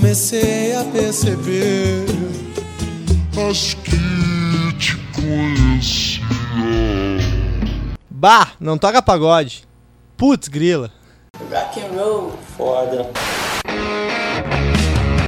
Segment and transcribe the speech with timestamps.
[0.00, 2.06] comecei a perceber.
[3.50, 3.98] Acho que
[4.78, 6.24] te conhecia.
[8.08, 9.64] Bah, não toca pagode.
[10.16, 10.90] Putz, grila.
[11.50, 12.32] Rock and roll.
[12.56, 13.10] Foda.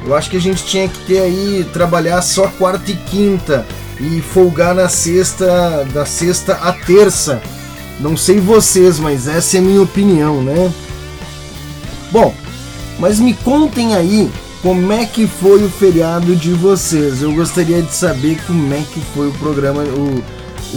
[0.07, 3.67] eu acho que a gente tinha que ter aí trabalhar só quarta e quinta
[4.01, 7.43] e folgar na sexta, da sexta a terça.
[7.99, 10.73] Não sei vocês, mas essa é a minha opinião, né?
[12.15, 12.33] Bom,
[13.01, 14.31] mas me contem aí
[14.63, 17.21] como é que foi o feriado de vocês.
[17.21, 20.23] Eu gostaria de saber como é que foi o programa, o,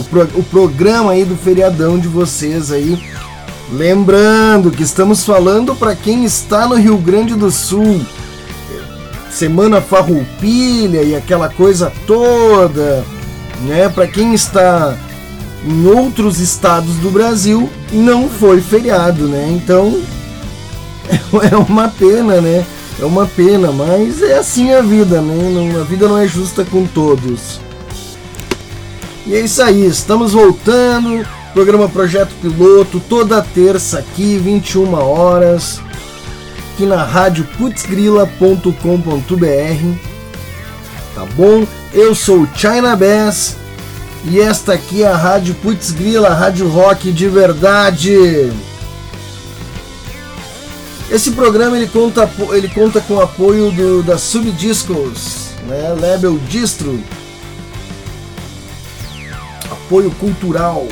[0.00, 3.00] o, pro, o programa aí do feriadão de vocês aí.
[3.70, 8.04] Lembrando que estamos falando para quem está no Rio Grande do Sul.
[9.30, 13.04] Semana farroupilha e aquela coisa toda,
[13.60, 13.88] né?
[13.88, 14.98] Para quem está
[15.64, 19.48] em outros estados do Brasil, não foi feriado, né?
[19.52, 20.02] Então
[21.50, 22.64] é uma pena, né?
[23.00, 25.50] É uma pena, mas é assim a vida, né?
[25.50, 27.60] Não, a vida não é justa com todos.
[29.26, 31.26] E é isso aí, estamos voltando.
[31.52, 35.80] Programa Projeto Piloto, toda terça aqui, 21 horas,
[36.72, 38.72] aqui na rádio putzgrila.com.br.
[41.14, 41.66] Tá bom?
[41.92, 43.56] Eu sou o China Bass
[44.24, 48.52] e esta aqui é a Rádio Putzgrila, Rádio Rock de verdade.
[51.10, 55.96] Esse programa ele conta, ele conta com o apoio do, da Subdiscos, né?
[55.98, 57.02] Label Distro.
[59.70, 60.86] Apoio cultural.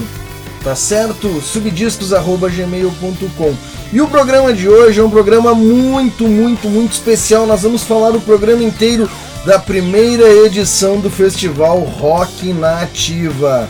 [0.62, 1.40] Tá certo?
[1.40, 3.54] subdiscos@gmail.com.
[3.92, 7.46] E o programa de hoje é um programa muito, muito, muito especial.
[7.46, 9.08] Nós vamos falar o programa inteiro
[9.44, 13.68] da primeira edição do Festival Rock Nativa.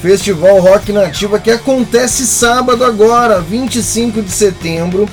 [0.00, 5.08] Festival Rock Nativa que acontece sábado agora, 25 de setembro,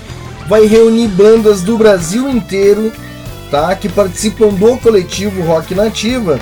[0.47, 2.91] vai reunir bandas do Brasil inteiro,
[3.49, 6.39] tá, que participam do coletivo Rock Nativa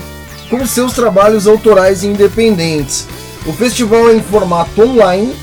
[0.50, 3.08] com seus trabalhos autorais independentes.
[3.46, 5.36] O festival é em formato online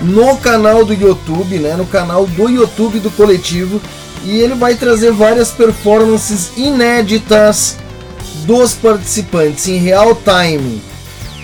[0.00, 3.80] no canal do YouTube, né, no canal do YouTube do coletivo
[4.24, 7.76] e ele vai trazer várias performances inéditas
[8.46, 10.82] dos participantes em real time,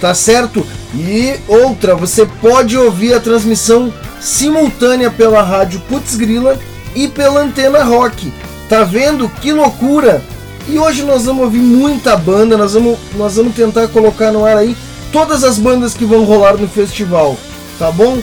[0.00, 0.64] Tá certo?
[0.94, 6.58] E outra, você pode ouvir a transmissão simultânea pela rádio Putz Grila
[6.94, 8.32] e pela Antena Rock.
[8.68, 10.22] Tá vendo que loucura?
[10.68, 14.56] E hoje nós vamos ouvir muita banda, nós vamos, nós vamos tentar colocar no ar
[14.56, 14.76] aí
[15.10, 17.36] todas as bandas que vão rolar no festival,
[17.78, 18.18] tá bom?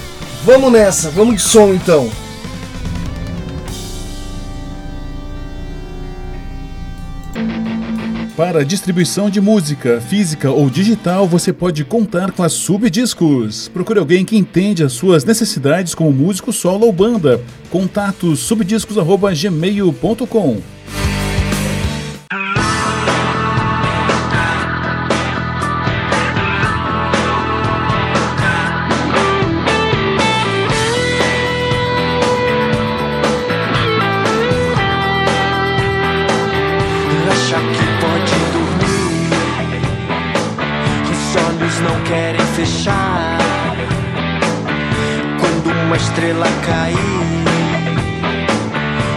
[0.46, 2.10] Vamos nessa, vamos de som então.
[8.36, 13.70] Para distribuição de música, física ou digital, você pode contar com a Subdiscos.
[13.70, 17.42] Procure alguém que entende as suas necessidades como músico solo ou banda.
[17.72, 20.75] Contato subdiscos@gmail.com.
[46.26, 46.98] estrela cair,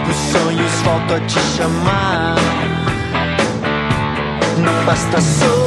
[0.09, 2.35] os sonhos voltam a te chamar.
[4.57, 5.58] Não basta sorrir.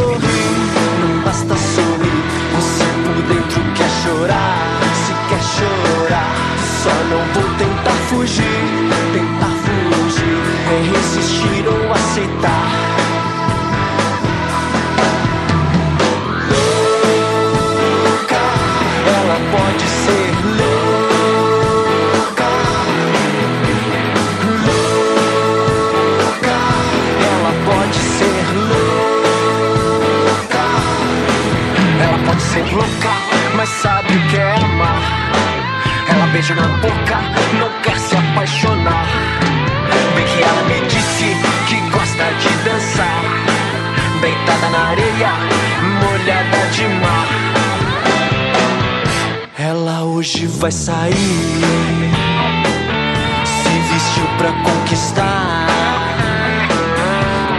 [50.62, 51.61] vai sair.
[53.44, 55.67] Se vestiu pra conquistar,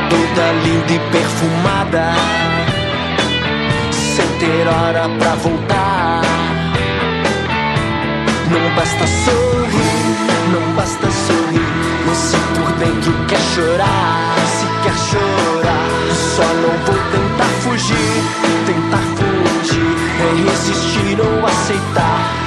[0.10, 2.14] toda linda e perfumada,
[3.92, 6.22] sem ter hora pra voltar.
[8.50, 10.06] Não basta sorrir,
[10.54, 11.74] não basta sorrir.
[12.08, 15.90] Você por dentro quer chorar, se quer chorar.
[16.38, 18.24] Só não vou tentar fugir,
[18.66, 19.94] tentar fugir.
[20.22, 22.43] É resistir ou aceitar.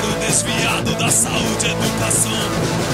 [0.00, 2.32] dinheiro desviado da saúde e educação.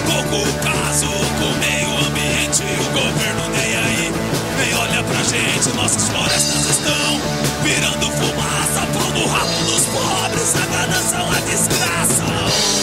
[0.07, 4.13] Pouco o caso com o meio ambiente, o governo nem aí,
[4.59, 5.77] nem olha pra gente.
[5.77, 7.21] Nossas florestas estão
[7.63, 12.75] virando fumaça, pão no rabo dos pobres, a mudança é uma desgraça.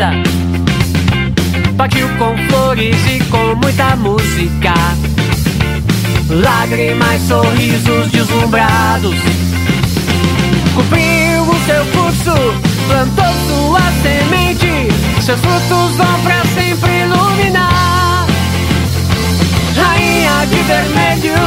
[0.00, 0.10] Apaixonada.
[1.76, 4.74] Partiu com flores e com muita música.
[6.30, 9.16] Lágrimas, sorrisos deslumbrados.
[10.74, 12.34] Cumpriu o seu curso,
[12.86, 14.88] plantou sua semente.
[15.22, 18.26] Seus frutos vão pra sempre iluminar.
[19.76, 21.40] Rainha de vermelho,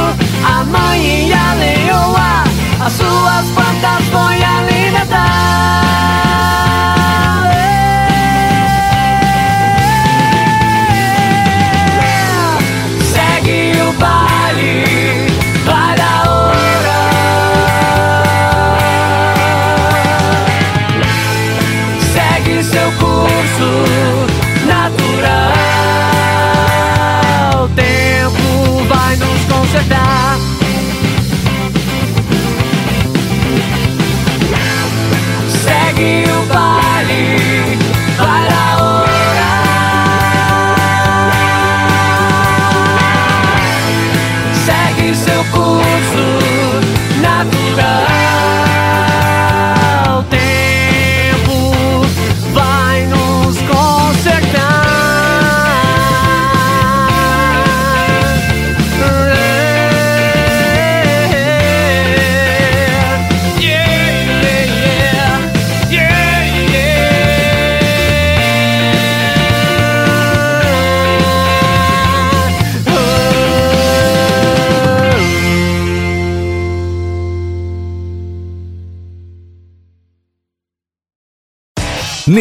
[0.44, 2.44] a mãe e a leoa.
[2.84, 6.33] As suas plantas a alimentar.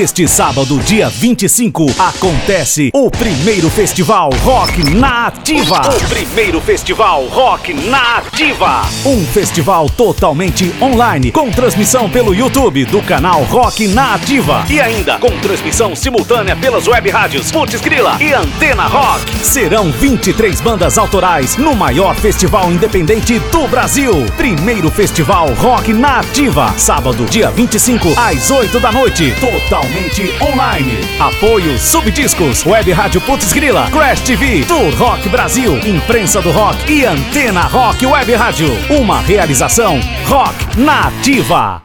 [0.03, 5.79] Neste sábado, dia 25, acontece o primeiro festival Rock na Ativa.
[5.79, 8.81] O primeiro festival Rock na Ativa.
[9.05, 14.65] Um festival totalmente online, com transmissão pelo YouTube do canal Rock na Ativa.
[14.69, 19.33] E ainda com transmissão simultânea pelas web rádios Putz Grila e Antena Rock.
[19.37, 24.11] Serão 23 bandas autorais no maior festival independente do Brasil.
[24.35, 26.73] Primeiro festival Rock na Ativa.
[26.77, 29.33] Sábado, dia 25, às 8 da noite.
[29.39, 29.92] Totalmente
[30.41, 30.91] online.
[31.19, 37.05] Apoio Subdiscos, Web Rádio Putz Grila, Crash TV, Tour Rock Brasil, Imprensa do Rock e
[37.05, 38.67] Antena Rock Web Rádio.
[38.89, 41.81] Uma realização Rock na Ativa.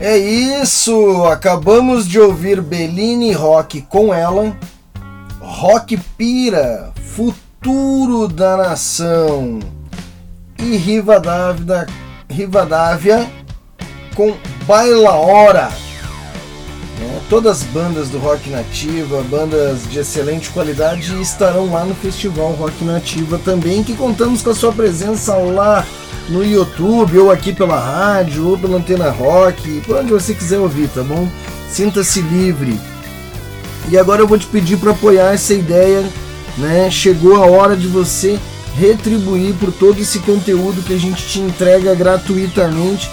[0.00, 4.54] É isso, acabamos de ouvir Bellini Rock com ela,
[5.40, 9.60] Rock Pira, Futuro da Nação
[10.58, 11.86] e Rivadavia,
[12.28, 13.26] Rivadavia
[14.14, 14.34] com
[14.66, 15.85] Baila Hora.
[17.28, 22.84] Todas as bandas do Rock Nativa, bandas de excelente qualidade, estarão lá no Festival Rock
[22.84, 25.84] Nativa também, que contamos com a sua presença lá
[26.28, 30.88] no YouTube, ou aqui pela rádio, ou pela Antena Rock, por onde você quiser ouvir,
[30.88, 31.28] tá bom?
[31.68, 32.78] Sinta-se livre.
[33.88, 36.04] E agora eu vou te pedir para apoiar essa ideia,
[36.56, 36.88] né?
[36.92, 38.38] Chegou a hora de você
[38.76, 43.10] retribuir por todo esse conteúdo que a gente te entrega gratuitamente.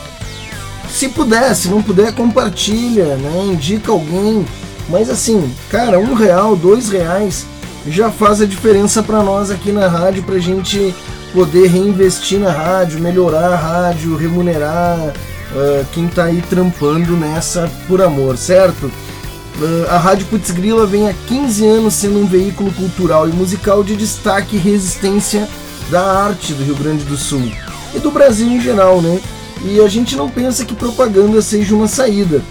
[0.94, 3.46] Se puder, se não puder, compartilha, né?
[3.52, 4.46] Indica alguém.
[4.88, 7.48] Mas assim, cara, um real, dois reais
[7.88, 10.94] já faz a diferença para nós aqui na rádio, pra gente
[11.34, 18.00] poder reinvestir na rádio, melhorar a rádio, remunerar uh, quem tá aí trampando nessa por
[18.00, 18.86] amor, certo?
[18.86, 23.96] Uh, a Rádio Putz vem há 15 anos sendo um veículo cultural e musical de
[23.96, 25.50] destaque e resistência
[25.90, 27.52] da arte do Rio Grande do Sul
[27.96, 29.20] e do Brasil em geral, né?
[29.64, 32.42] E a gente não pensa que propaganda seja uma saída.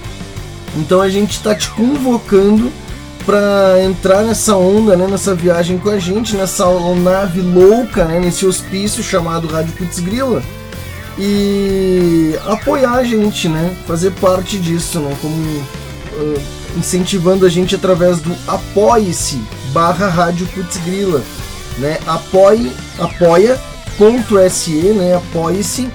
[0.77, 2.73] Então a gente está te convocando
[3.25, 6.65] para entrar nessa onda, né, nessa viagem com a gente, nessa
[6.97, 10.43] nave louca, né, nesse hospício chamado Rádio Putz Grila
[11.19, 16.43] e apoiar a gente, né, fazer parte disso, né, como uh,
[16.77, 19.41] incentivando a gente através do apoie-se
[19.73, 21.23] barra Rádio Putz Grila,
[21.79, 25.89] né, apoie, apoia.se, né, apoie-se,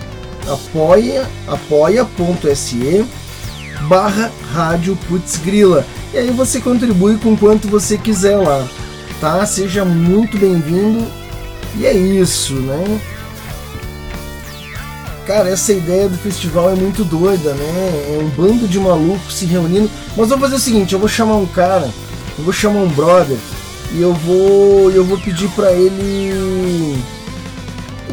[0.52, 3.06] apoia, apoia.se
[3.88, 8.68] barra Rádio Putz Grila e aí você contribui com quanto você quiser lá,
[9.20, 9.46] tá?
[9.46, 11.06] Seja muito bem-vindo.
[11.76, 13.00] E é isso, né?
[15.26, 18.16] Cara, essa ideia do festival é muito doida, né?
[18.16, 19.92] É um bando de malucos se reunindo.
[20.16, 21.90] Mas vou fazer o seguinte, eu vou chamar um cara,
[22.38, 23.38] eu vou chamar um brother
[23.92, 27.04] e eu vou eu vou pedir para ele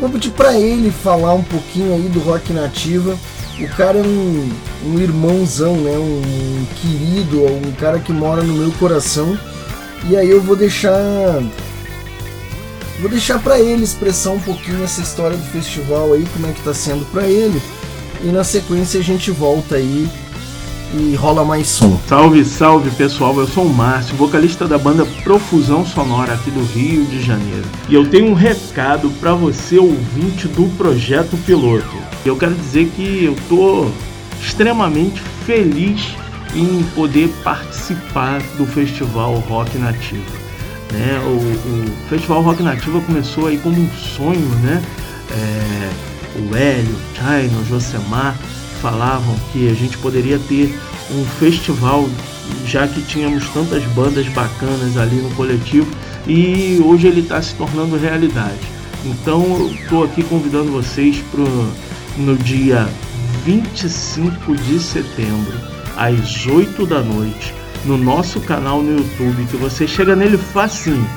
[0.01, 3.17] vou pedir para ele falar um pouquinho aí do rock nativa
[3.63, 4.51] o cara é um,
[4.87, 5.97] um irmãozão, né?
[5.97, 9.39] Um querido, um cara que mora no meu coração.
[10.09, 11.41] E aí eu vou deixar
[13.01, 16.63] vou deixar para ele expressar um pouquinho essa história do festival aí, como é que
[16.63, 17.63] tá sendo para ele.
[18.23, 20.09] E na sequência a gente volta aí
[20.97, 21.99] e rola mais som.
[22.07, 27.05] Salve, salve pessoal, eu sou o Márcio, vocalista da banda Profusão Sonora aqui do Rio
[27.07, 27.65] de Janeiro.
[27.89, 31.97] E eu tenho um recado para você ouvinte do projeto piloto.
[32.25, 33.89] Eu quero dizer que eu tô
[34.41, 36.15] extremamente feliz
[36.55, 40.23] em poder participar do Festival Rock Nativo.
[40.93, 41.21] Né?
[41.27, 44.81] O, o Festival Rock Nativa começou aí como um sonho, né?
[45.33, 45.91] É,
[46.39, 48.37] o Hélio, o China, o Josemar
[48.85, 50.79] falavam que a gente poderia ter
[51.11, 52.07] um festival,
[52.67, 55.91] já que tínhamos tantas bandas bacanas ali no coletivo,
[56.27, 58.61] e hoje ele está se tornando realidade.
[59.03, 61.45] Então estou aqui convidando vocês para
[62.19, 62.87] no dia
[63.47, 65.59] 25 de setembro,
[65.97, 67.55] às 8 da noite,
[67.87, 71.09] no nosso canal no YouTube, que você chega nele facinho,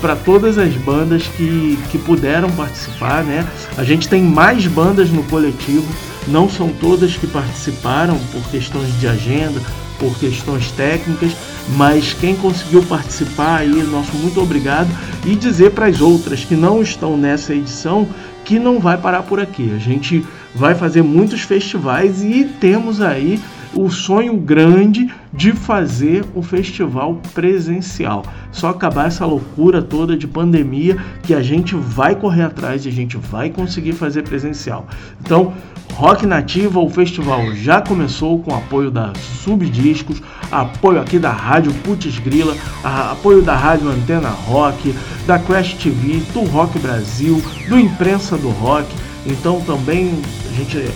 [0.00, 3.46] para todas as bandas que, que puderam participar, né?
[3.76, 5.86] A gente tem mais bandas no coletivo,
[6.28, 9.60] não são todas que participaram por questões de agenda,
[9.98, 11.32] por questões técnicas,
[11.76, 14.88] mas quem conseguiu participar aí, nosso muito obrigado
[15.26, 18.08] e dizer para as outras que não estão nessa edição
[18.44, 19.72] que não vai parar por aqui.
[19.74, 23.38] A gente vai fazer muitos festivais e temos aí
[23.74, 28.24] o sonho grande de fazer o festival presencial.
[28.50, 32.92] Só acabar essa loucura toda de pandemia que a gente vai correr atrás e a
[32.92, 34.86] gente vai conseguir fazer presencial.
[35.20, 35.52] Então,
[35.92, 42.18] Rock Nativa, o festival já começou com apoio da Subdiscos, apoio aqui da Rádio Putz
[42.18, 44.94] Grila, apoio da Rádio Antena Rock,
[45.26, 48.88] da Crash TV, do Rock Brasil, do Imprensa do Rock.
[49.26, 50.12] Então também
[50.50, 50.90] a gente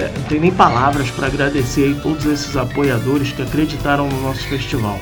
[0.00, 4.48] é, não tem nem palavras para agradecer aí todos esses apoiadores que acreditaram no nosso
[4.48, 4.98] festival.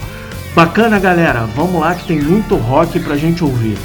[0.55, 1.47] Bacana, galera.
[1.55, 3.79] Vamos lá que tem muito rock pra gente ouvir.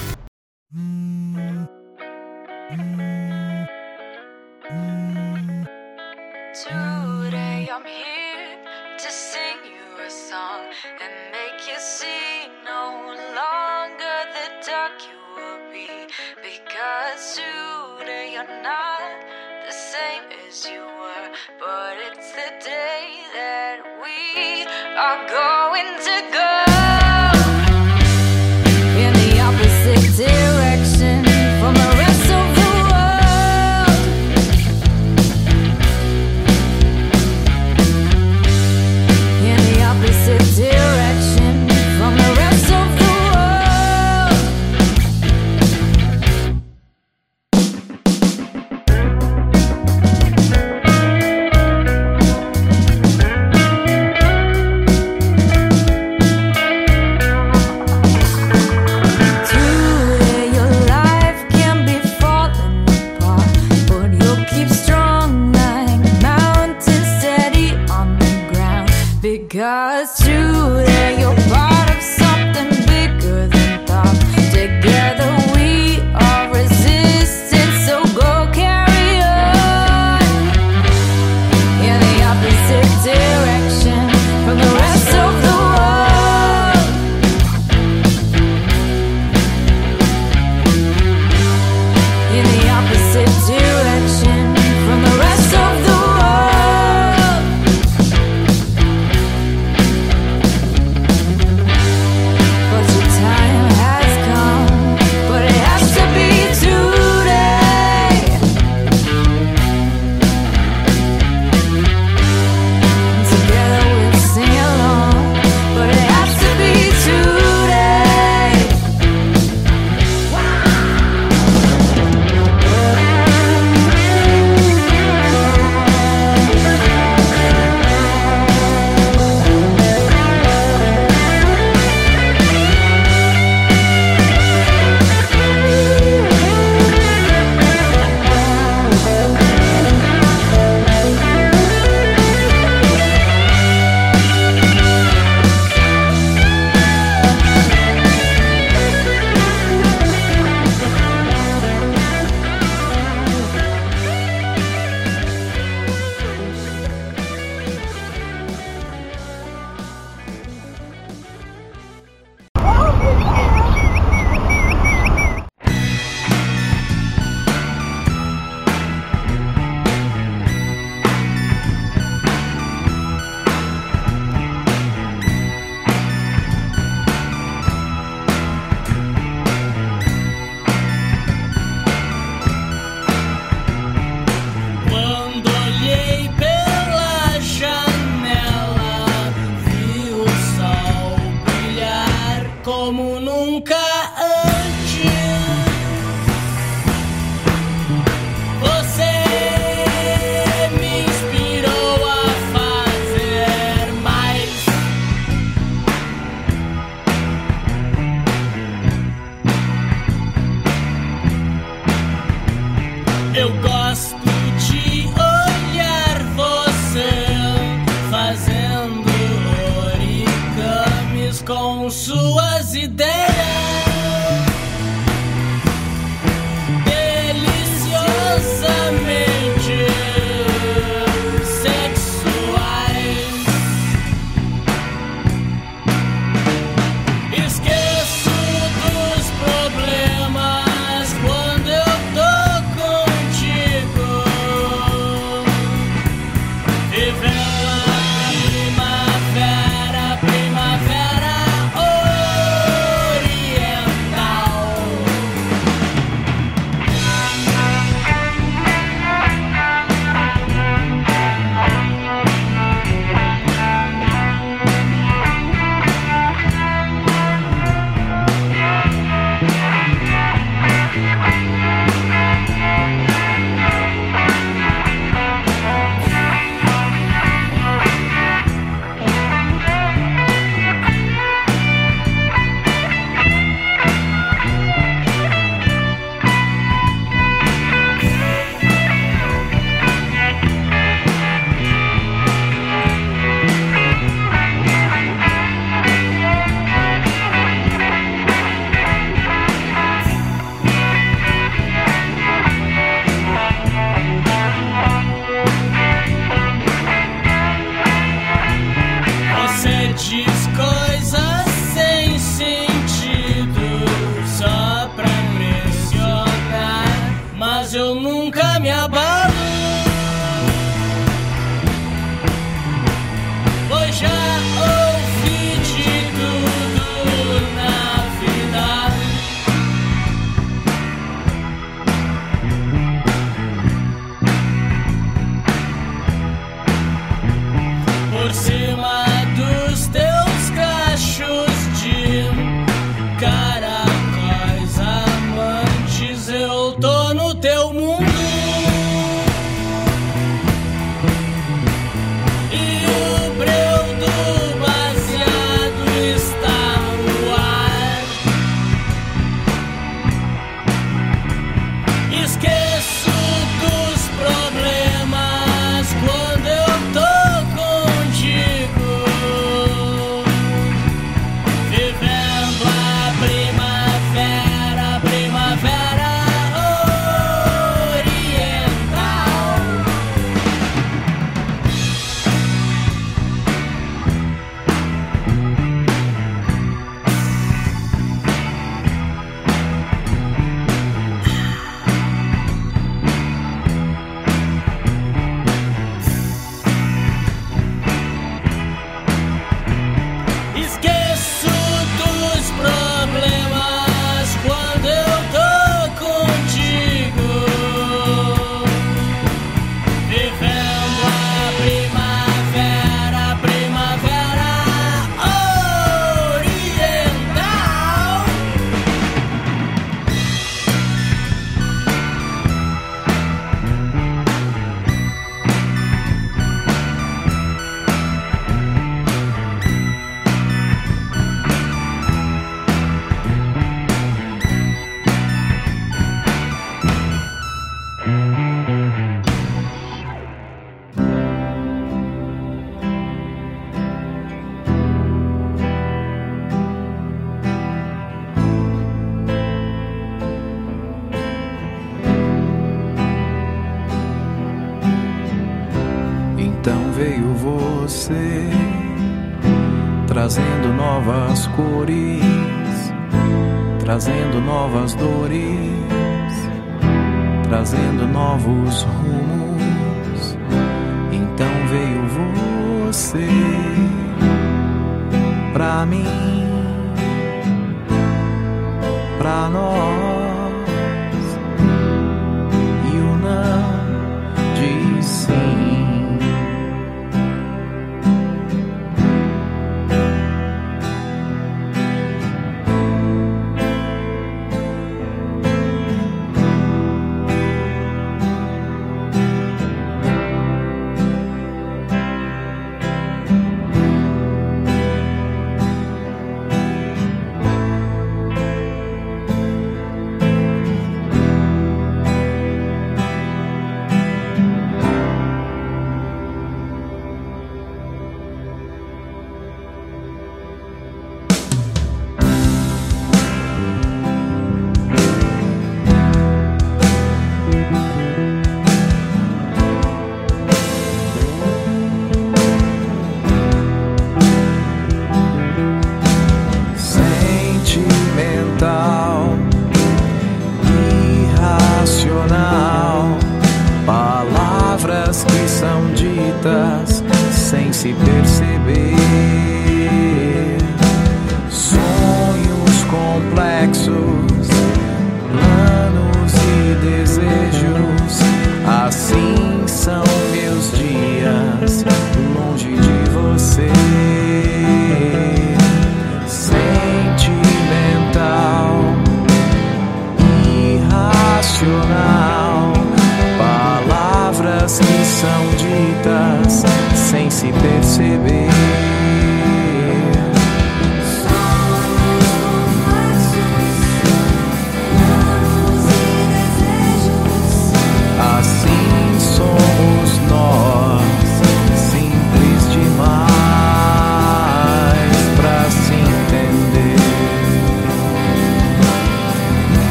[464.97, 465.42] dores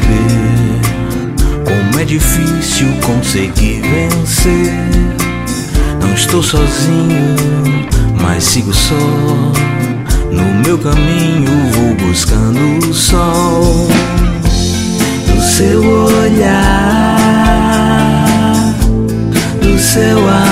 [0.00, 0.80] perceber
[1.64, 4.72] como é difícil conseguir vencer.
[6.00, 7.36] Não estou sozinho,
[8.20, 8.94] mas sigo só.
[10.30, 13.88] No meu caminho vou buscando o sol
[15.26, 17.16] do seu olhar,
[19.62, 20.45] do seu ar.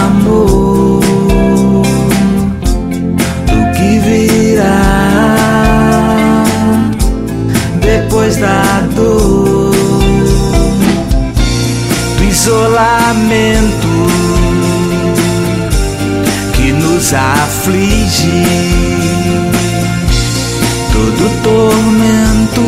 [17.05, 18.47] nos afligir.
[20.93, 22.63] Todo tormento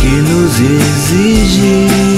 [0.00, 2.17] que nos exigir.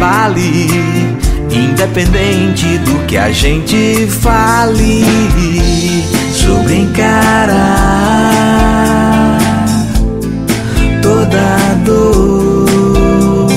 [0.00, 0.66] Abale,
[1.50, 5.04] independente do que a gente fale
[6.32, 7.58] sobre encarar
[11.02, 13.50] toda dor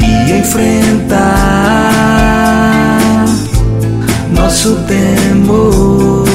[0.00, 1.18] e enfrentar
[4.34, 6.26] nosso temor.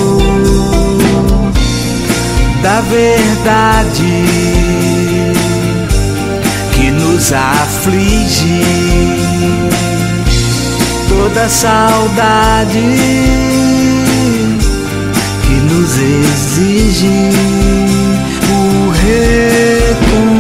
[2.61, 4.52] Da verdade
[7.23, 8.61] nos aflige,
[11.07, 12.81] toda saudade
[15.43, 17.29] que nos exige
[18.51, 20.32] o recomeço.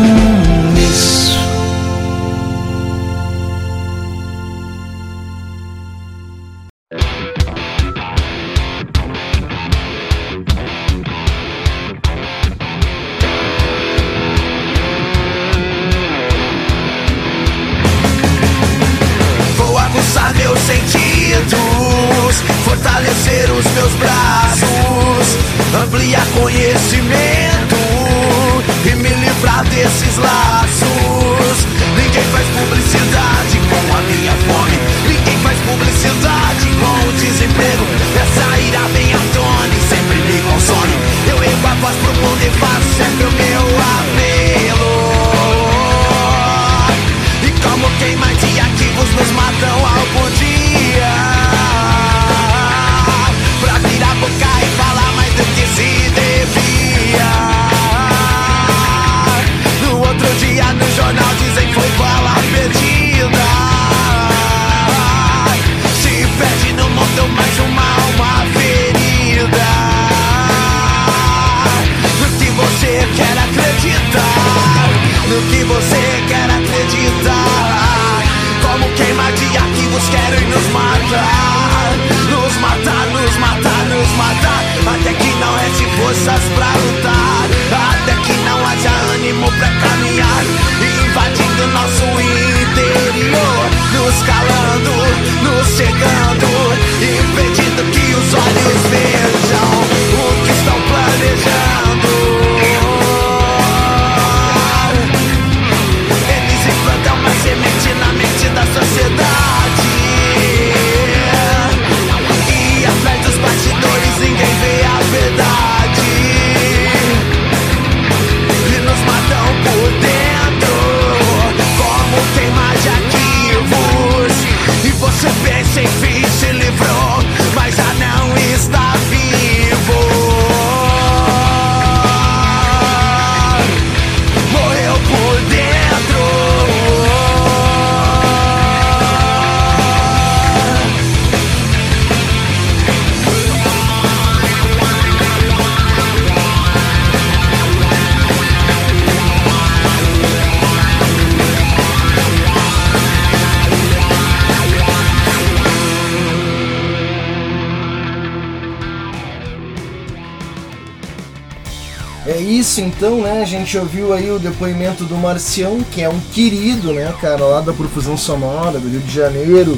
[163.59, 167.73] Gente ouviu aí o depoimento do Marcião, que é um querido, né, cara, lá da
[167.73, 169.77] Profusão Sonora, do Rio de Janeiro,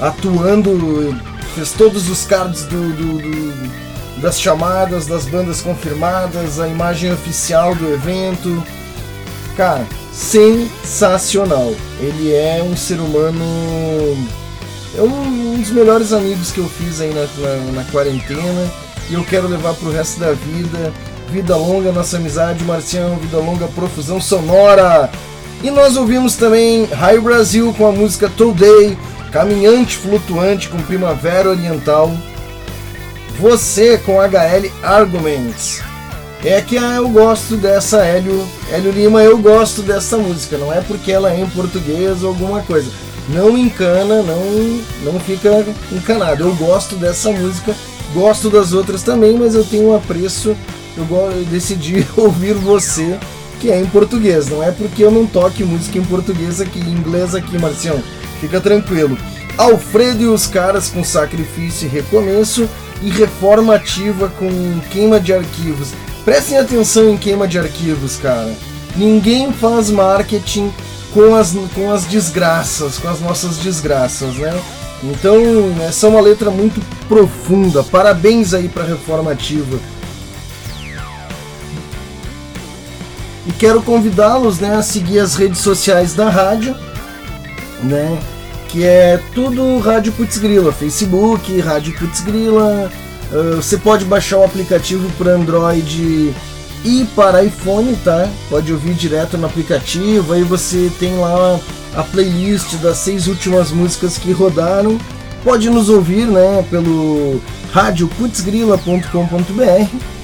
[0.00, 1.16] atuando,
[1.54, 3.70] fez todos os cards do, do- do-
[4.20, 8.62] das chamadas, das bandas confirmadas, a imagem oficial do evento.
[9.56, 11.72] Cara, sensacional.
[12.00, 13.42] Ele é um ser humano.
[14.96, 18.70] É um, um dos melhores amigos que eu fiz aí na, na, na quarentena
[19.08, 20.92] e eu quero levar pro resto da vida.
[21.32, 25.08] Vida longa nossa amizade, Marcião, vida longa profusão sonora.
[25.62, 28.98] E nós ouvimos também High Brasil com a música Today,
[29.30, 32.12] Caminhante Flutuante com Primavera Oriental.
[33.38, 35.80] Você com HL Arguments.
[36.42, 40.80] É que ah, eu gosto dessa Hélio, Hélio Lima, eu gosto dessa música, não é
[40.80, 42.90] porque ela é em português ou alguma coisa.
[43.28, 46.42] Não encana, não, não fica encanado.
[46.42, 47.72] Eu gosto dessa música,
[48.12, 50.56] gosto das outras também, mas eu tenho um apreço.
[50.96, 51.06] Eu,
[51.50, 53.18] decidi ouvir você,
[53.60, 54.48] que é em português.
[54.48, 58.02] Não é porque eu não toque música em português aqui, em inglês aqui, Marcião.
[58.40, 59.16] Fica tranquilo.
[59.56, 62.68] Alfredo e os caras com sacrifício e recomeço
[63.02, 64.48] e reforma ativa com
[64.90, 65.92] queima de arquivos.
[66.24, 68.54] Prestem atenção em queima de arquivos, cara.
[68.96, 70.72] Ninguém faz marketing
[71.12, 74.58] com as, com as desgraças, com as nossas desgraças, né?
[75.02, 75.40] Então,
[75.82, 77.82] essa é uma letra muito profunda.
[77.82, 79.34] Parabéns aí pra reforma
[83.60, 86.74] quero convidá-los né, a seguir as redes sociais da rádio,
[87.82, 88.18] né?
[88.68, 92.90] Que é tudo Rádio Putz Grila, Facebook, Rádio Putz Grila.
[93.30, 96.34] Uh, você pode baixar o aplicativo para Android
[96.84, 98.26] e para iPhone, tá?
[98.48, 100.32] Pode ouvir direto no aplicativo.
[100.32, 101.60] Aí você tem lá
[101.94, 104.98] a playlist das seis últimas músicas que rodaram.
[105.44, 106.64] Pode nos ouvir, né?
[106.70, 107.42] Pelo
[107.72, 110.19] radioputzgrila.com.br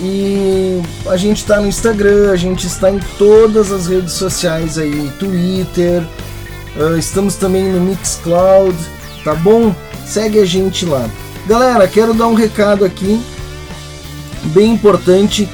[0.00, 5.10] e a gente está no Instagram, a gente está em todas as redes sociais aí,
[5.18, 6.02] Twitter,
[6.76, 8.76] uh, estamos também no Mixcloud,
[9.24, 9.74] tá bom?
[10.04, 11.08] Segue a gente lá.
[11.46, 13.20] Galera, quero dar um recado aqui,
[14.46, 15.48] bem importante.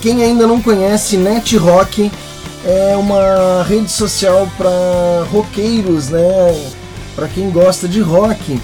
[0.00, 2.10] Quem ainda não conhece, NetRock
[2.64, 6.20] é uma rede social para roqueiros, né?
[7.14, 8.60] Para quem gosta de rock.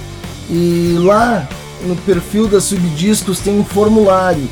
[0.51, 1.49] E lá
[1.85, 4.49] no perfil da Subdiscos tem um formulário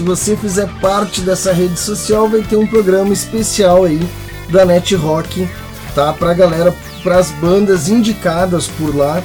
[0.00, 4.00] se você fizer parte dessa rede social, vai ter um programa especial aí
[4.48, 5.46] da Net Rock,
[5.94, 6.12] tá?
[6.12, 9.22] Pra galera, para as bandas indicadas por lá,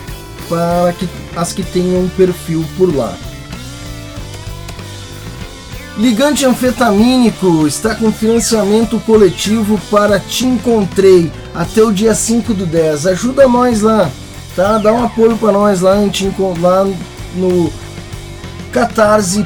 [0.50, 3.18] para que as que tenham um perfil por lá.
[5.98, 13.08] Ligante anfetamínico está com financiamento coletivo para Te Encontrei até o dia 5 do 10.
[13.08, 14.12] Ajuda nós lá,
[14.58, 14.78] tá?
[14.78, 15.96] Dá um apoio para nós lá,
[16.60, 16.86] lá
[17.36, 17.72] no
[18.72, 19.46] catarse.me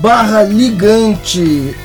[0.00, 1.76] barra ligante.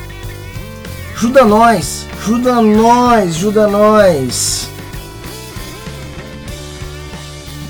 [1.14, 4.68] Ajuda nós, ajuda nós, ajuda nós.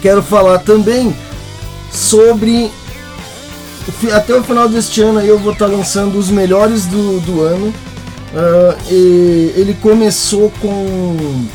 [0.01, 1.15] Quero falar também
[1.93, 2.71] sobre
[4.15, 7.75] até o final deste ano eu vou estar lançando os melhores do, do ano.
[8.33, 11.47] Uh, ele começou com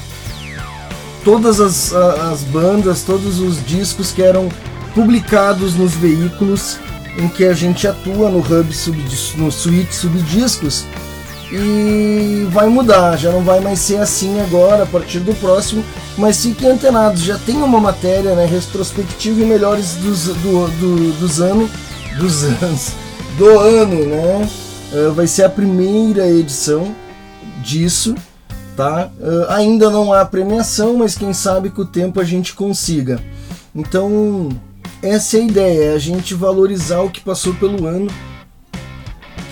[1.23, 4.49] todas as, as bandas, todos os discos que eram
[4.97, 6.79] publicados nos veículos
[7.19, 8.97] em que a gente atua no hub sub,
[9.35, 10.85] no suíte subdiscos
[11.51, 15.85] e vai mudar, já não vai mais ser assim agora a partir do próximo,
[16.17, 21.39] mas fiquem antenados, já tem uma matéria né, retrospectiva e melhores dos, do, do, dos
[21.39, 21.69] anos
[22.17, 22.93] dos anos
[23.37, 24.49] do ano, né?
[24.91, 26.95] Uh, vai ser a primeira edição
[27.61, 28.15] disso,
[28.75, 29.11] tá?
[29.19, 33.21] Uh, ainda não há premiação, mas quem sabe com o tempo a gente consiga.
[33.75, 34.49] Então
[35.01, 38.07] essa é a ideia, é a gente valorizar o que passou pelo ano.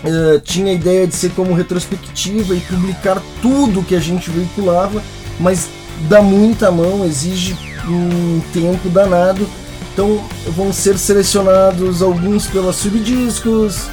[0.03, 5.01] Uh, tinha a ideia de ser como retrospectiva e publicar tudo que a gente veiculava,
[5.39, 5.67] mas
[6.07, 9.47] dá muita mão, exige um tempo danado.
[9.93, 13.87] Então vão ser selecionados alguns pelas subdiscos,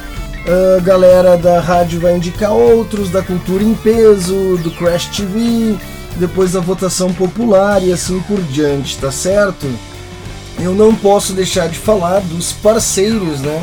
[0.45, 5.77] a uh, galera da rádio vai indicar outros, da cultura em peso, do Crash TV,
[6.17, 9.65] depois da votação popular e assim por diante, tá certo?
[10.59, 13.61] Eu não posso deixar de falar dos parceiros, né?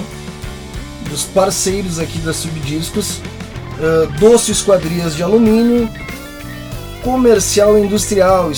[1.08, 3.20] Dos parceiros aqui da Subdiscos,
[3.78, 5.88] uh, Doce Esquadrias de Alumínio,
[7.02, 8.50] Comercial Industrial,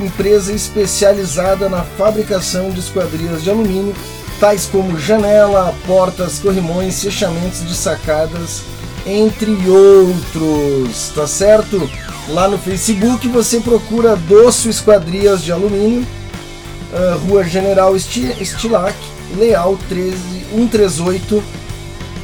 [0.00, 3.94] empresa especializada na fabricação de esquadrias de alumínio,
[4.38, 8.62] tais como janela, portas, corrimões, fechamentos de sacadas,
[9.04, 11.90] entre outros, tá certo?
[12.28, 16.06] Lá no Facebook você procura Doce Esquadrias de Alumínio
[16.92, 18.96] uh, Rua General Stilac,
[19.36, 20.16] Leal 13,
[20.54, 21.42] 138,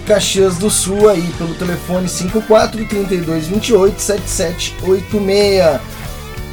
[0.07, 5.81] Caxias do Sul, aí pelo telefone 54 32 28 7786.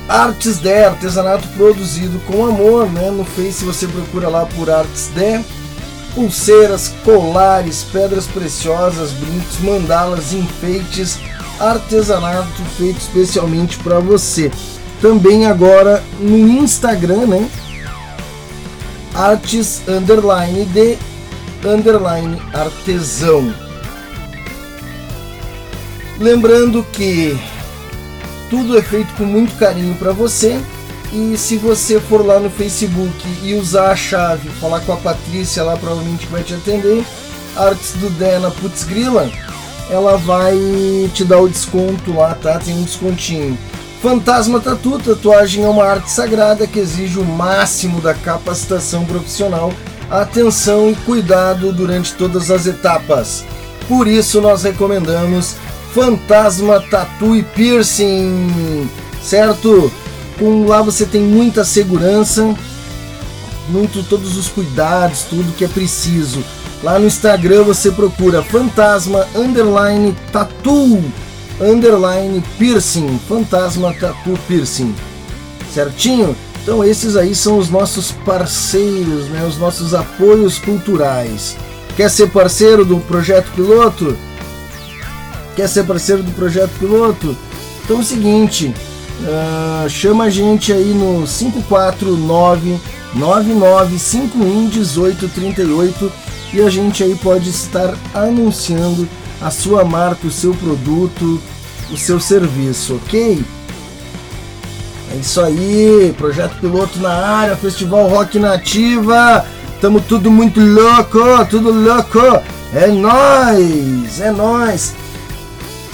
[0.07, 3.09] Artes de artesanato produzido com amor, né?
[3.12, 5.41] No Face você procura lá por Artes de
[6.14, 11.18] pulseiras, colares, pedras preciosas, brincos, mandalas, enfeites,
[11.59, 14.51] artesanato feito especialmente para você.
[15.01, 17.49] Também agora no Instagram, né?
[19.22, 20.98] Artes underline de
[21.64, 23.54] underline artesão.
[26.20, 27.40] Lembrando que
[28.50, 30.60] tudo é feito com muito carinho para você
[31.14, 33.14] e se você for lá no Facebook
[33.44, 37.06] e usar a chave, falar com a Patrícia lá provavelmente vai te atender,
[37.56, 39.30] Artes do Dena Putz Grila,
[39.92, 40.58] ela vai
[41.14, 42.58] te dar o desconto lá, tá?
[42.58, 43.56] Tem um descontinho.
[44.02, 49.72] Fantasma Tatu, tatuagem é uma arte sagrada que exige o máximo da capacitação profissional,
[50.10, 53.45] atenção e cuidado durante todas as etapas.
[53.88, 55.56] Por isso nós recomendamos
[55.93, 58.89] Fantasma Tatu e Piercing,
[59.22, 59.91] certo?
[60.39, 62.56] Com lá você tem muita segurança,
[63.70, 66.43] muito todos os cuidados, tudo que é preciso.
[66.82, 71.04] Lá no Instagram você procura Fantasma Underline Tattoo
[71.62, 74.93] underline piercing, fantasma tatu piercing.
[75.74, 76.36] Certinho?
[76.64, 81.57] Então esses aí são os nossos parceiros, né, os nossos apoios culturais.
[81.95, 84.16] Quer ser parceiro do projeto piloto?
[85.55, 87.36] Quer ser parceiro do projeto piloto?
[87.84, 88.74] Então é o seguinte,
[89.22, 92.80] uh, chama a gente aí no 549
[93.14, 96.12] 9951 1838
[96.53, 99.07] e a gente aí pode estar anunciando
[99.41, 101.41] a sua marca, o seu produto,
[101.92, 103.44] o seu serviço, ok?
[105.12, 109.46] É isso aí, projeto piloto na área, Festival Rock Nativa.
[109.82, 111.20] Tamo tudo muito louco,
[111.50, 112.20] tudo louco.
[112.74, 114.94] É nós, é nós.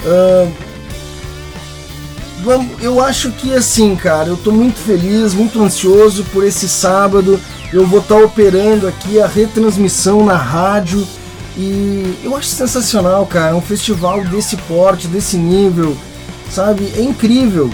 [0.06, 0.68] Uh,
[2.80, 7.39] eu acho que assim, cara, eu tô muito feliz, muito ansioso por esse sábado.
[7.74, 11.06] Eu vou estar tá operando aqui a retransmissão na rádio
[11.58, 13.55] e eu acho sensacional, cara.
[13.55, 15.97] Um festival desse porte, desse nível,
[16.51, 16.93] sabe?
[16.95, 17.72] É incrível.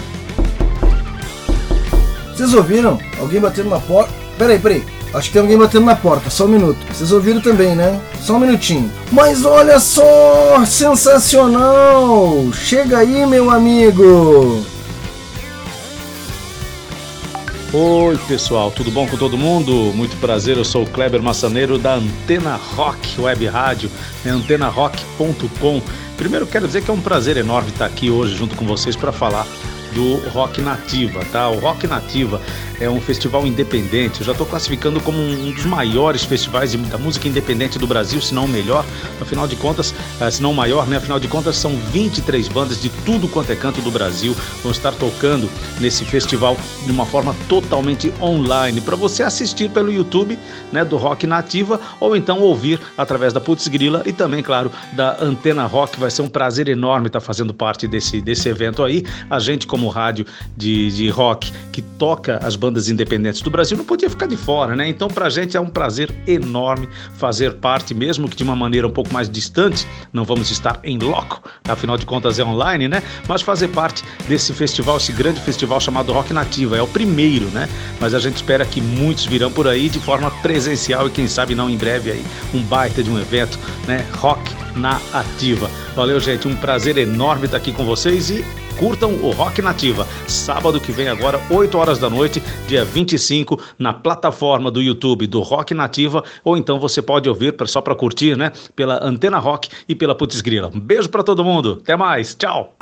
[2.34, 2.98] Vocês ouviram?
[3.20, 4.12] Alguém batendo na porta?
[4.38, 4.84] Peraí, peraí.
[5.12, 6.78] Acho que tem alguém batendo na porta, só um minuto.
[6.92, 8.00] Vocês ouviram também, né?
[8.20, 8.90] Só um minutinho.
[9.12, 10.64] Mas olha só!
[10.66, 12.52] Sensacional!
[12.52, 14.73] Chega aí, meu amigo!
[17.76, 19.92] Oi pessoal, tudo bom com todo mundo?
[19.96, 23.90] Muito prazer, eu sou o Kleber Massaneiro da Antena Rock Web Rádio,
[24.24, 25.82] é antenarock.com.
[26.16, 29.10] Primeiro quero dizer que é um prazer enorme estar aqui hoje junto com vocês para
[29.10, 29.44] falar
[29.94, 31.48] do Rock Nativa, tá?
[31.48, 32.40] O Rock Nativa
[32.80, 34.20] é um festival independente.
[34.20, 38.34] Eu já estou classificando como um dos maiores festivais da música independente do Brasil, se
[38.34, 38.84] não o melhor.
[39.20, 40.96] Afinal de contas, eh, se não o maior, né?
[40.96, 44.92] Afinal de contas, são 23 bandas de tudo quanto é canto do Brasil vão estar
[44.92, 45.48] tocando
[45.80, 50.38] nesse festival de uma forma totalmente online para você assistir pelo YouTube,
[50.72, 55.22] né, do Rock Nativa ou então ouvir através da Putz Grila e também, claro, da
[55.22, 55.98] Antena Rock.
[55.98, 59.04] Vai ser um prazer enorme estar fazendo parte desse desse evento aí.
[59.28, 60.26] A gente como rádio
[60.56, 64.76] de, de rock que toca as bandas independentes do Brasil não podia ficar de fora,
[64.76, 64.88] né?
[64.88, 68.86] Então, para a gente é um prazer enorme fazer parte, mesmo que de uma maneira
[68.86, 73.02] um pouco mais distante, não vamos estar em loco, afinal de contas é online, né?
[73.28, 77.68] Mas fazer parte desse festival, esse grande festival chamado Rock Nativa, é o primeiro, né?
[78.00, 81.54] Mas a gente espera que muitos virão por aí de forma presencial e quem sabe
[81.54, 84.06] não em breve aí um baita de um evento, né?
[84.16, 85.70] Rock na Ativa.
[85.94, 88.44] Valeu, gente, um prazer enorme estar aqui com vocês e
[88.78, 90.06] curtam o Rock Nativa.
[90.26, 95.40] Sábado que vem agora, 8 horas da noite, dia 25, na plataforma do YouTube do
[95.40, 98.52] Rock Nativa, ou então você pode ouvir só para curtir, né?
[98.74, 100.70] Pela Antena Rock e pela Putz Grila.
[100.74, 101.78] Um beijo para todo mundo.
[101.82, 102.34] Até mais.
[102.34, 102.74] Tchau.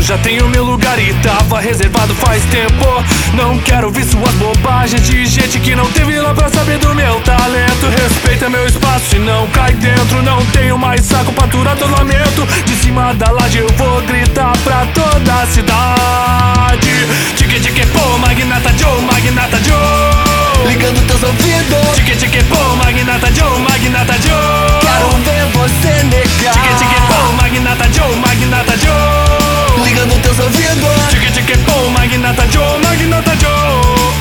[0.00, 3.04] Já tenho meu lugar e tava reservado faz tempo.
[3.34, 7.18] Não quero ouvir suas bobagens de gente que não teve lá pra saber do meu
[7.20, 7.88] talento.
[8.02, 10.22] Respeita meu espaço e não cai dentro.
[10.22, 12.46] Não tenho mais saco pra aturar teu lamento.
[12.66, 16.88] De cima da laje eu vou gritar pra toda a cidade.
[17.36, 20.68] Tique tique pô, Magnata Joe, Magnata Joe.
[20.68, 21.94] Ligando teus ouvidos.
[21.94, 24.80] Tique tique pô, Magnata Joe, Magnata Joe.
[24.80, 26.52] Quero ver você negar.
[26.52, 29.41] Tique tique pô, Magnata Joe, Magnata Joe
[29.82, 33.50] ligando teus ouvidos Tique tique pô, Magnata Joe, Magnata Joe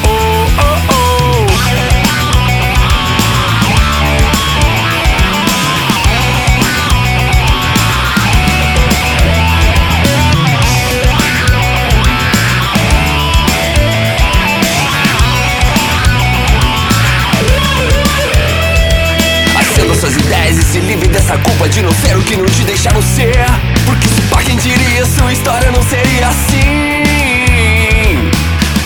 [0.06, 1.46] oh, oh, oh.
[19.60, 22.64] Acenda suas ideias e se livre dessa culpa de não ser o que não te
[22.64, 23.46] deixaram ser
[23.86, 27.12] Porque pá quem diria sua história não seria assim.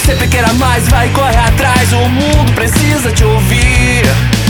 [0.05, 1.93] Sempre queira mais, vai corre atrás.
[1.93, 4.03] O mundo precisa te ouvir.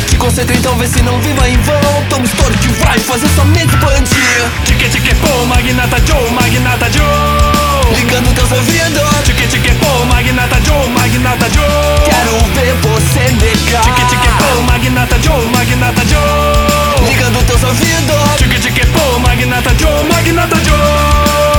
[0.09, 2.05] Te concentra então, vê se não viva em vão.
[2.09, 4.51] Toma estouro que vai fazer sua mente expandir.
[4.65, 7.54] Tique tique pô, Magnata Joe, Magnata Joe
[7.93, 11.65] Ligando teus ouvidos Tique tique pô, Magnata Joe, Magnata Joe.
[12.05, 13.83] Quero ver você negar.
[13.83, 17.07] Tique tique pô, Magnata Joe, Magnata Joe.
[17.07, 21.54] Ligando teus ouvidos Tique tique pô, Magnata Joe, Magnata Joe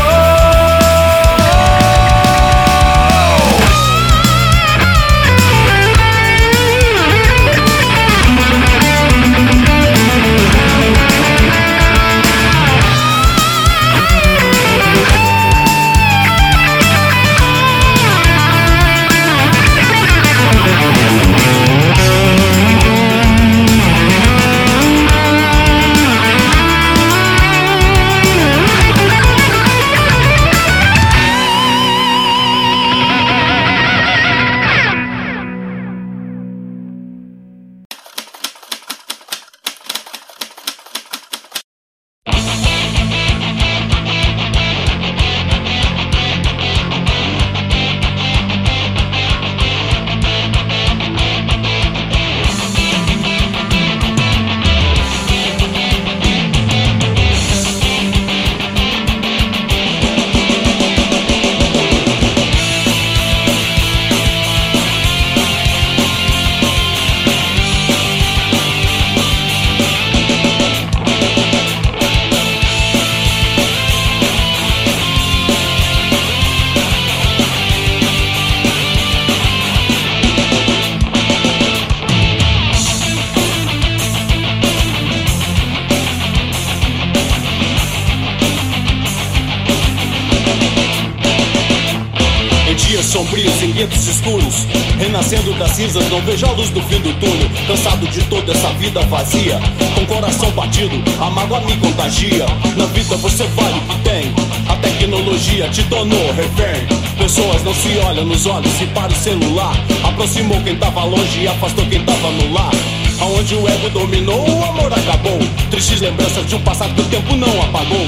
[95.77, 97.51] cinzas, não vejo a luz do fim do túnel.
[97.67, 99.61] Cansado de toda essa vida vazia
[99.95, 102.47] Com coração batido, a mágoa me contagia.
[102.77, 104.35] Na vida você vale o que tem
[104.69, 106.87] A tecnologia te tornou refém.
[107.19, 111.49] Pessoas não se olham nos olhos, se para o celular Aproximou quem tava longe e
[111.49, 112.73] afastou quem tava no lar.
[113.21, 115.39] Aonde o ego dominou, o amor acabou.
[115.71, 118.07] Tristes lembranças de um passado que o tempo não apagou.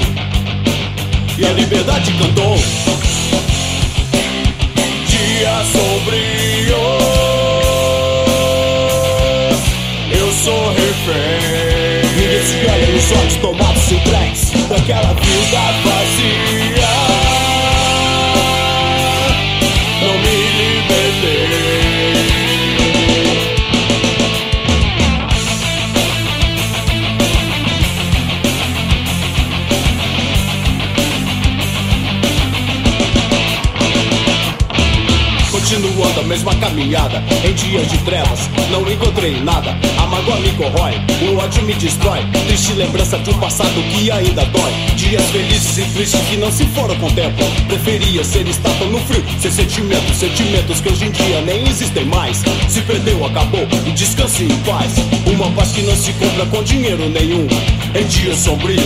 [1.37, 2.55] E a liberdade cantou.
[5.07, 7.18] Dias sombrios
[10.49, 12.01] sou refém.
[12.15, 16.88] Ninguém se olha nos olhos tomados entregues Daquela vida vazia
[36.29, 39.75] mesma caminhada Em dias de trevas, não encontrei nada.
[39.97, 40.93] A mágoa me corrói,
[41.27, 42.19] o ódio me destrói.
[42.47, 44.71] Triste lembrança de um passado que ainda dói.
[44.95, 47.43] Dias felizes e tristes que não se foram com o tempo.
[47.67, 52.43] Preferia ser estátua no frio Sem sentimentos, sentimentos que hoje em dia nem existem mais.
[52.67, 54.93] Se perdeu, acabou, e descanse em paz.
[55.25, 57.47] Uma paz que não se compra com dinheiro nenhum
[57.95, 58.83] Em dias sombrios.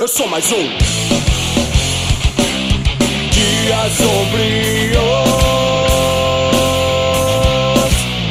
[0.00, 1.31] Eu sou mais um
[3.62, 4.96] dias sombrios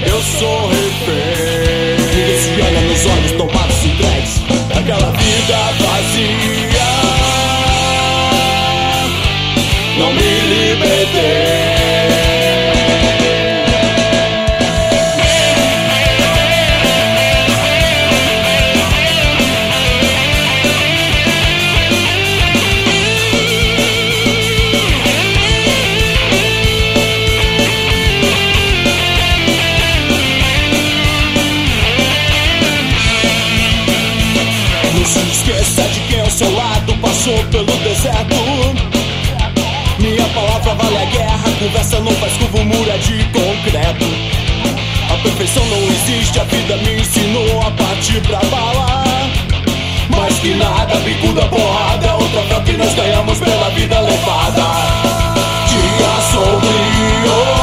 [0.06, 1.98] Eu sou refém.
[2.16, 6.51] Ninguém se olha nos olhos tomados entregues Daquela vida vazia
[41.72, 44.06] conversa não faz curva, o muro é de concreto.
[45.10, 49.04] A perfeição não existe, a vida me ensinou a partir pra bala.
[50.10, 54.64] Mais que nada, bico da porrada é o troféu que nós ganhamos pela vida levada.
[55.70, 57.61] Dias sombrios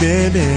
[0.00, 0.47] água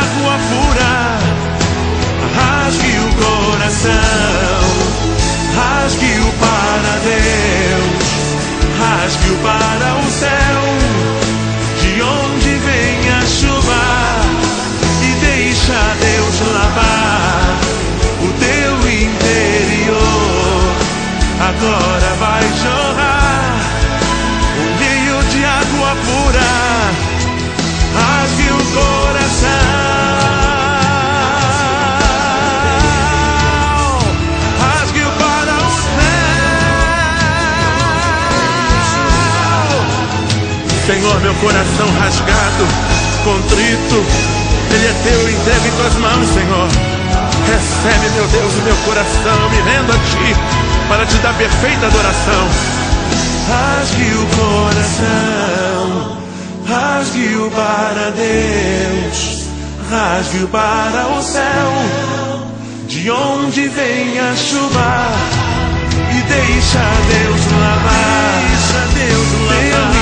[0.00, 1.18] água pura.
[2.36, 4.19] Rasgue o coração,
[41.22, 42.66] meu coração rasgado,
[43.24, 44.04] contrito,
[44.72, 46.68] ele é teu, entregue em tuas mãos, Senhor.
[47.46, 50.36] Recebe, meu Deus, o meu coração, me rendo a ti
[50.88, 52.48] para te dar perfeita adoração.
[53.48, 56.16] Rasgue o coração,
[56.66, 59.46] rasgue-o para Deus,
[59.90, 62.44] rasgue-o para o céu,
[62.86, 65.10] de onde vem a chuva,
[66.12, 69.99] e deixa Deus lavar, deixa Deus lavar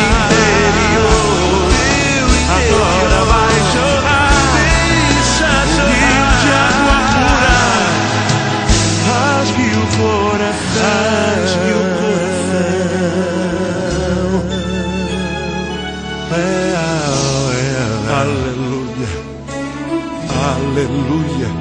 [20.69, 21.58] aleluia.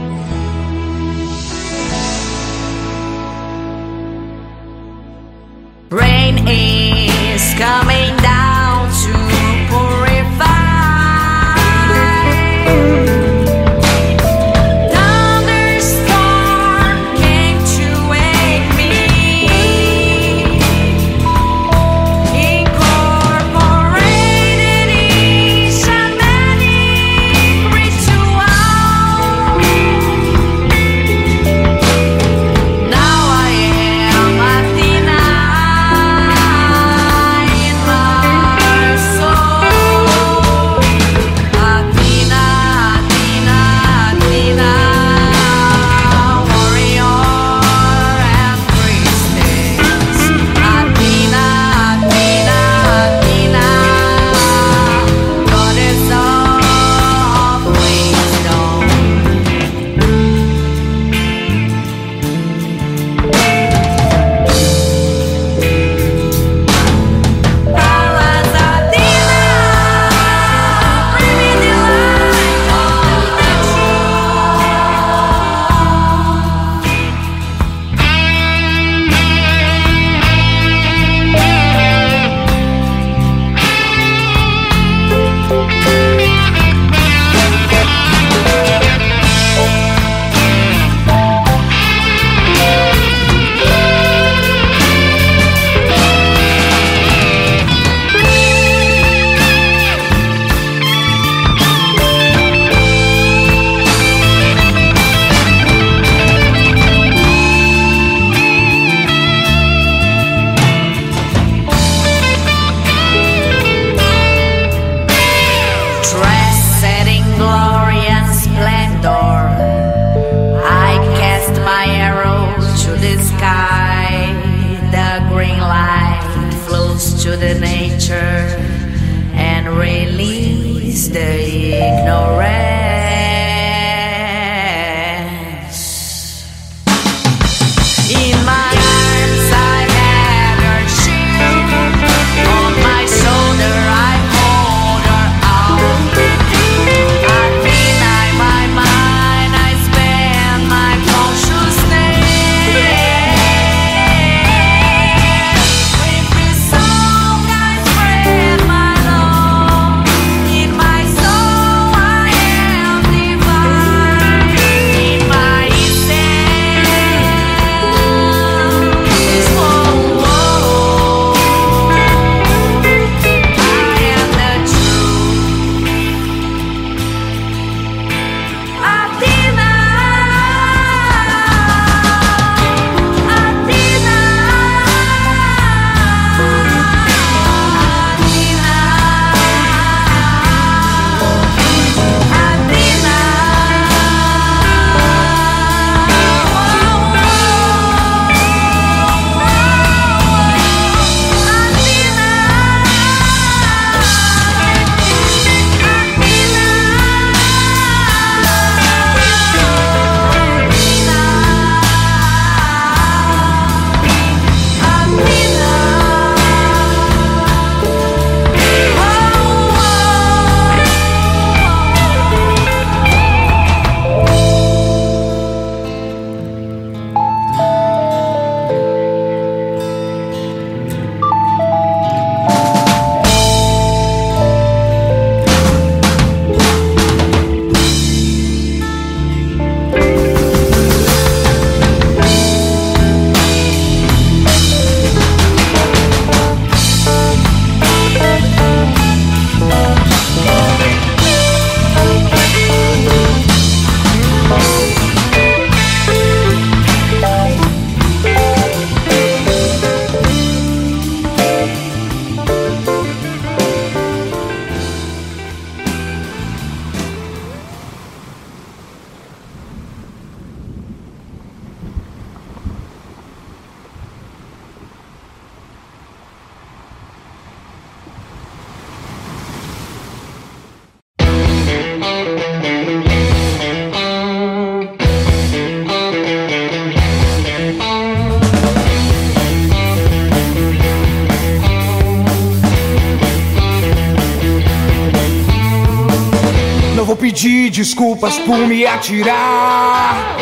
[297.98, 300.38] Desculpas por me atirar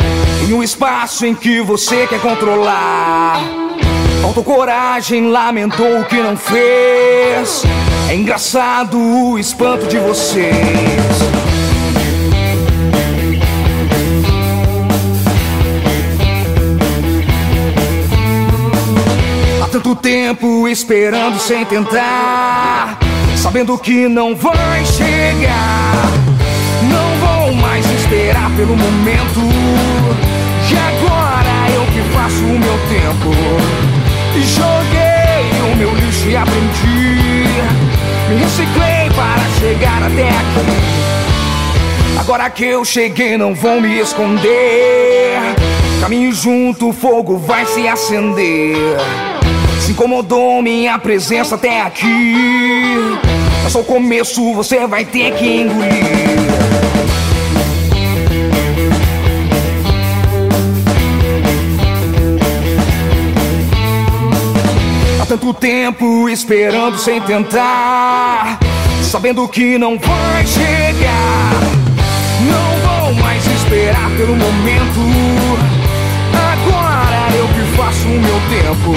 [0.46, 3.40] em um espaço em que você quer controlar.
[4.20, 7.62] Faltou coragem, lamentou o que não fez.
[8.10, 10.52] É engraçado o espanto de vocês.
[19.64, 22.98] Há tanto tempo esperando sem tentar,
[23.34, 25.85] sabendo que não vai chegar.
[28.06, 29.40] Esperar pelo momento.
[30.70, 33.34] E agora eu que faço o meu tempo.
[34.54, 37.42] Joguei o meu lixo e aprendi.
[38.28, 42.20] Me reciclei para chegar até aqui.
[42.20, 45.40] Agora que eu cheguei, não vão me esconder.
[46.00, 48.76] Caminho junto, o fogo vai se acender.
[49.80, 52.36] Se incomodou minha presença até aqui.
[53.66, 56.75] É só o começo, você vai ter que engolir.
[65.36, 68.58] Tanto tempo esperando sem tentar,
[69.02, 71.50] sabendo que não vai chegar.
[72.40, 75.00] Não vou mais esperar pelo momento.
[76.32, 78.94] Agora eu que faço o meu tempo.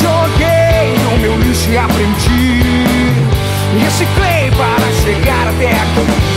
[0.00, 2.62] Joguei o meu lixo e aprendi.
[3.82, 6.28] Reciclei para chegar até aqui.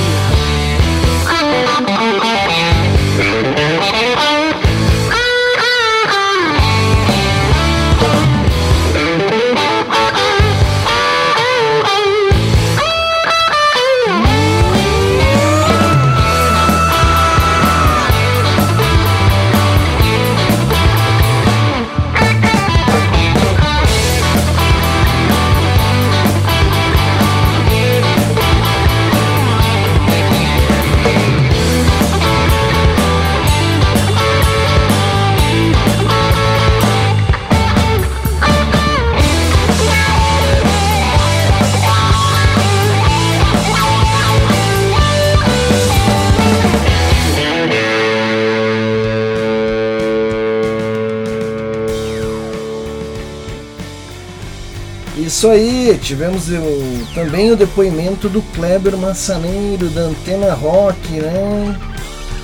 [55.41, 61.79] Isso aí, tivemos o, também o depoimento do Kleber Massaneiro da Antena Rock, né?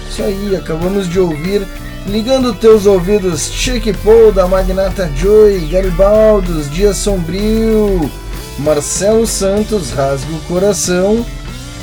[0.10, 1.62] Isso aí, acabamos de ouvir
[2.08, 8.10] Ligando teus ouvidos, Chique Paul da Magnata Joy, Garibaldos, Dia Sombrio,
[8.58, 11.24] Marcelo Santos, Rasga o Coração,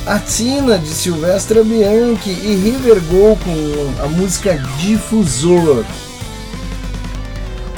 [0.05, 5.85] Atina de Silvestre Bianchi e River Go com a música Difusor.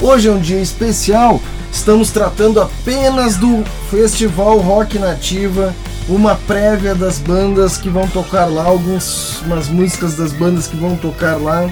[0.00, 1.40] Hoje é um dia especial,
[1.72, 5.74] estamos tratando apenas do Festival Rock Nativa,
[6.08, 11.36] uma prévia das bandas que vão tocar lá, algumas músicas das bandas que vão tocar
[11.36, 11.70] lá.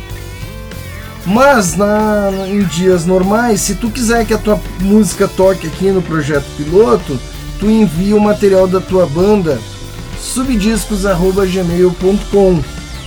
[1.24, 6.00] Mas na, em dias normais, se tu quiser que a tua música toque aqui no
[6.00, 7.18] projeto piloto,
[7.58, 9.58] tu envia o material da tua banda
[10.20, 12.62] subdiscos@gmail.com,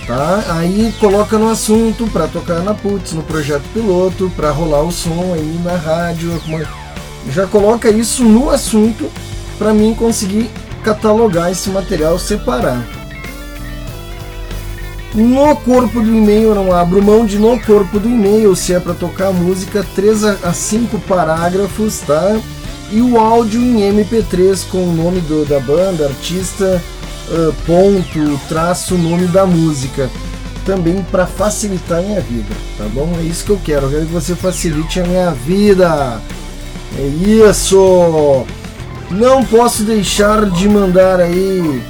[0.06, 0.44] tá?
[0.50, 5.32] Aí coloca no assunto para tocar na Putz, no projeto piloto, para rolar o som
[5.34, 6.38] aí na rádio,
[7.28, 9.10] já coloca isso no assunto
[9.58, 10.50] para mim conseguir
[10.82, 12.86] catalogar esse material separar.
[15.14, 18.94] No corpo do e-mail, não abro mão de no corpo do e-mail, se é para
[18.94, 22.40] tocar música, 3 a 5 parágrafos, tá?
[22.92, 26.80] E o áudio em MP3 com o nome do, da banda, artista,
[27.28, 30.08] uh, ponto, traço, nome da música.
[30.64, 33.12] Também para facilitar a minha vida, tá bom?
[33.18, 36.20] É isso que eu quero, eu quero que você facilite a minha vida.
[36.98, 38.46] É isso!
[39.10, 41.82] Não posso deixar de mandar aí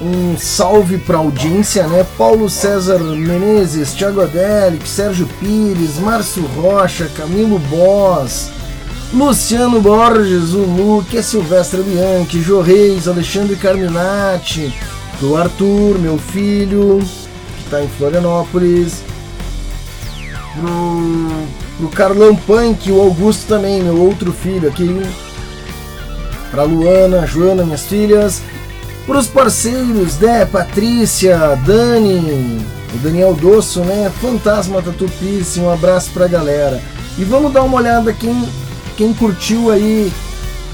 [0.00, 2.06] um salve para audiência, né?
[2.16, 8.50] Paulo César Menezes, Thiago Adelic, Sérgio Pires, Márcio Rocha, Camilo Boss,
[9.12, 14.74] Luciano Borges, o Luque, Silvestre Bianchi, Jô Reis, Alexandre Carminati,
[15.20, 19.02] do Arthur, meu filho, que está em Florianópolis,
[20.54, 25.02] pro, pro Carlão Punk, o Augusto também, meu outro filho aqui,
[26.50, 28.42] pra Luana, Joana, minhas filhas,
[29.06, 30.46] para os parceiros, né?
[30.46, 32.64] Patrícia, Dani,
[32.94, 34.10] o Daniel Dosso, né?
[34.20, 36.80] Fantasma Tatu Piercing, um abraço pra galera.
[37.18, 38.48] E vamos dar uma olhada quem,
[38.96, 40.12] quem curtiu aí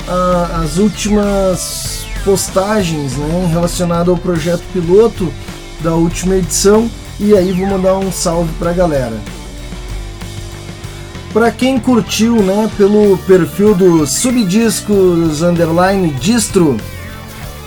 [0.07, 5.33] a, as últimas postagens né, relacionadas ao projeto piloto
[5.81, 6.91] da última edição.
[7.19, 9.17] E aí vou mandar um salve pra galera.
[11.33, 16.77] Para quem curtiu, né, pelo perfil do Subdiscos Underline Distro,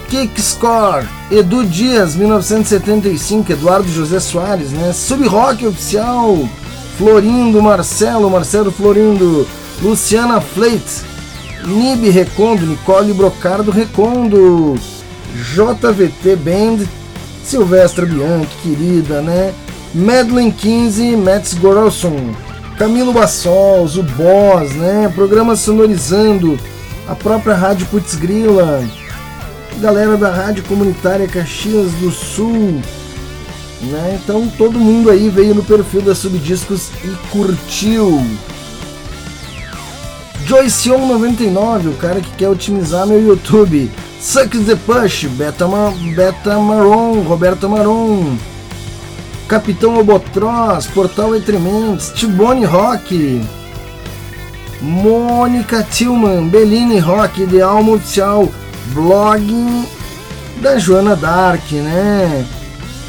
[0.10, 4.92] Kick Score, Edu Dias, 1975, Eduardo José Soares, né?
[4.92, 6.38] Sub Rock Oficial,
[6.98, 9.48] Florindo Marcelo, Marcelo Florindo,
[9.82, 10.84] Luciana Fleit,
[11.66, 14.76] Nib Recondo, Nicole Brocardo Recondo,
[15.56, 16.86] JVT Band,
[17.44, 19.54] Silvestra Bianchi, querida, né?
[19.96, 22.36] Madeline 15, Mats Gorelson,
[22.78, 25.12] Camilo Bassols, o Boss, né?
[25.14, 26.60] Programa sonorizando,
[27.08, 28.84] a própria Rádio Putz Grila,
[29.80, 32.82] galera da Rádio Comunitária Caxias do Sul,
[33.82, 34.20] né?
[34.22, 38.26] Então todo mundo aí veio no perfil da Subdiscos e curtiu.
[40.46, 43.90] Joyceon 99, o cara que quer otimizar meu YouTube.
[44.20, 48.38] Sucks the Push, Beta, Ma Beta Maron, Roberto Maron.
[49.48, 53.42] Capitão Obotroz, Portal Entrementes, Tibone Rock.
[54.82, 58.00] Mônica Tillman, Bellini Rock, de Alma
[58.94, 59.88] blog
[60.62, 62.46] da Joana Dark, né?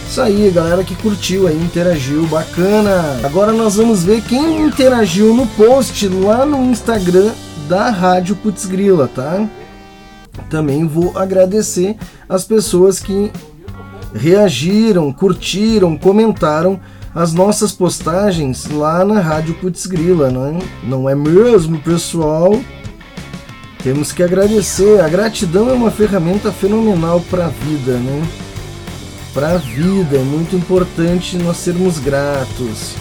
[0.09, 3.19] Isso aí, galera que curtiu aí, interagiu, bacana.
[3.25, 7.33] Agora nós vamos ver quem interagiu no post lá no Instagram
[7.69, 9.45] da Rádio Putz Grila, tá?
[10.49, 11.97] Também vou agradecer
[12.29, 13.33] as pessoas que
[14.15, 16.81] reagiram, curtiram, comentaram
[17.15, 20.59] as nossas postagens lá na Rádio Putz Grila, não é?
[20.83, 22.59] Não é mesmo, pessoal?
[23.83, 25.01] Temos que agradecer.
[25.01, 28.27] A gratidão é uma ferramenta fenomenal para a vida, né?
[29.33, 32.95] Para a vida é muito importante nós sermos gratos.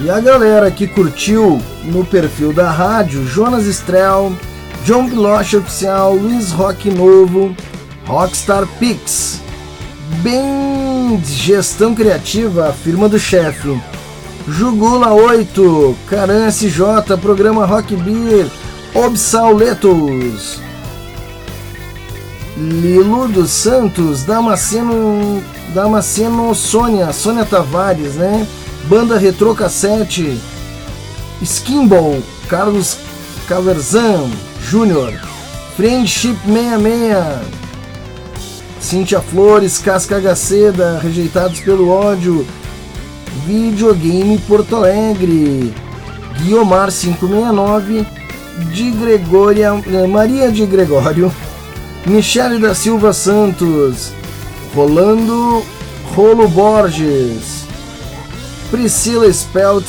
[0.00, 4.32] E a galera que curtiu no perfil da rádio, Jonas Estrel,
[4.84, 7.54] John Piloche Oficial, Luiz Rock Novo,
[8.08, 9.42] Rockstar Pix,
[10.22, 13.78] Bem Gestão Criativa, firma do chefe,
[14.48, 18.50] Jugula 8, Caran SJ, Programa Rock Beer,
[18.94, 20.58] Obsauletos,
[22.56, 25.44] Lilo dos Santos, Damasceno,
[25.74, 28.48] Damasceno Sônia, Sônia Tavares, né?
[28.84, 30.40] Banda Retro Cassete,
[31.42, 32.96] Skimball, Carlos
[33.46, 34.30] Caverzan
[34.62, 35.12] Júnior,
[35.76, 37.57] Friendship 66,
[38.80, 42.46] Cintia Flores, Casca Gaceda, Rejeitados pelo Ódio,
[43.46, 45.72] Videogame Porto Alegre,
[46.38, 48.06] Guiomar 569,
[48.72, 51.32] de Gregória, eh, Maria de Gregório,
[52.06, 54.12] Michele da Silva Santos,
[54.74, 55.62] Rolando
[56.14, 57.64] Rolo Borges,
[58.70, 59.86] Priscila Spelt,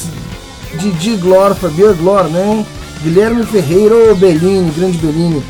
[0.75, 2.65] Didi Glor, Fabio Glor, né?
[3.01, 5.43] Guilherme Ferreira, ô Bellini, grande Bellini,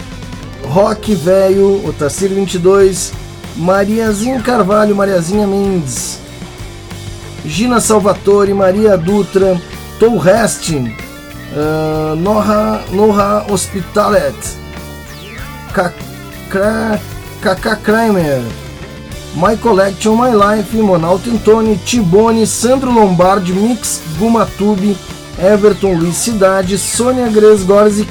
[0.64, 3.12] Rock Velho, Otacir 22,
[3.60, 6.18] Mariazinha Carvalho, Mariazinha Mendes,
[7.46, 9.60] Gina Salvatore, Maria Dutra,
[10.00, 10.96] Tom Restin,
[11.54, 14.34] uh, Noha, Noha Hospitalet,
[17.42, 18.42] Kaká Kramer,
[19.36, 24.96] My Collection, My Life, Monalto Antoni, Tibone, Sandro Lombardi, Mix Gumatube,
[25.38, 28.10] Everton Luiz Cidade, Sônia Gres Gorzik,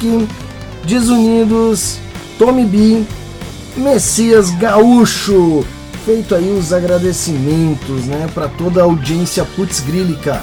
[0.85, 1.99] Desunidos,
[2.39, 3.05] Tommy B,
[3.79, 5.65] Messias Gaúcho,
[6.05, 10.43] feito aí os agradecimentos, né, para toda a audiência putz grílica.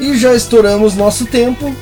[0.00, 1.74] E já estouramos nosso tempo, uh,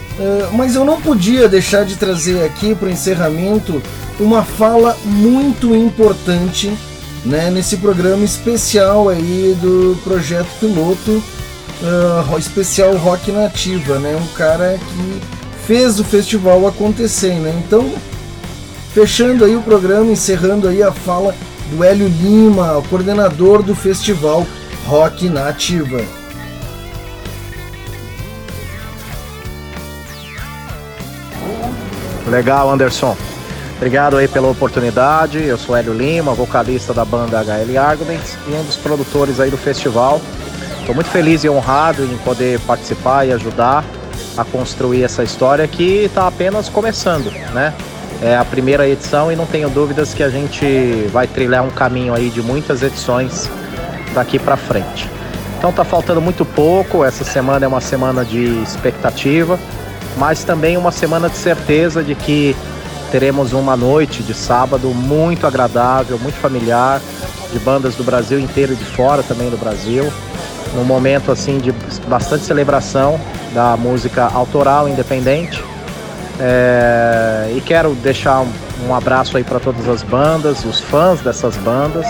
[0.53, 3.83] mas eu não podia deixar de trazer aqui para o encerramento
[4.21, 6.73] uma fala muito importante,
[7.25, 11.23] né, nesse programa especial aí do projeto piloto,
[11.83, 17.63] uh, especial Rock Nativa, né, um cara que fez o festival acontecer, né?
[17.65, 17.91] Então,
[18.93, 21.35] fechando aí o programa, encerrando aí a fala
[21.71, 24.47] do Hélio Lima, o coordenador do festival
[24.87, 26.03] Rock Nativa.
[32.29, 33.17] Legal, Anderson.
[33.77, 35.43] Obrigado aí pela oportunidade.
[35.43, 39.57] Eu sou Hélio Lima, vocalista da banda HL Arguments e um dos produtores aí do
[39.57, 40.21] festival.
[40.79, 43.85] Estou muito feliz e honrado em poder participar e ajudar
[44.37, 47.75] a construir essa história que está apenas começando, né?
[48.23, 50.65] É a primeira edição e não tenho dúvidas que a gente
[51.13, 53.51] vai trilhar um caminho aí de muitas edições
[54.15, 55.11] daqui para frente.
[55.59, 59.59] Então tá faltando muito pouco, essa semana é uma semana de expectativa,
[60.17, 62.55] mas também uma semana de certeza de que
[63.11, 67.01] teremos uma noite de sábado muito agradável, muito familiar,
[67.53, 70.13] de bandas do Brasil inteiro e de fora também do Brasil.
[70.77, 71.73] Num momento assim de
[72.07, 73.21] bastante celebração
[73.53, 75.72] da música autoral independente
[76.41, 78.53] é, e quero deixar um,
[78.89, 82.07] um abraço aí para todas as bandas, os fãs dessas bandas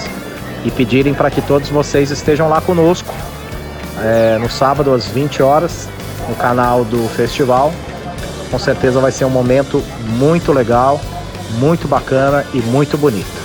[0.64, 3.12] e pedirem para que todos vocês estejam lá conosco
[4.02, 5.88] é, no sábado às 20 horas
[6.28, 7.72] no canal do festival.
[8.50, 9.82] Com certeza vai ser um momento
[10.18, 11.00] muito legal
[11.58, 13.41] muito bacana e muito bonita.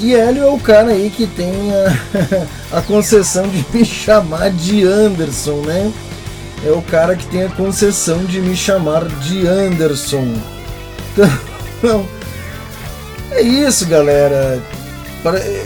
[0.00, 1.52] E Hélio é o cara aí que tem
[2.72, 5.92] a, a concessão de me chamar de Anderson, né?
[6.64, 10.34] É o cara que tem a concessão de me chamar de Anderson.
[11.82, 12.06] Então,
[13.30, 14.62] é isso, galera.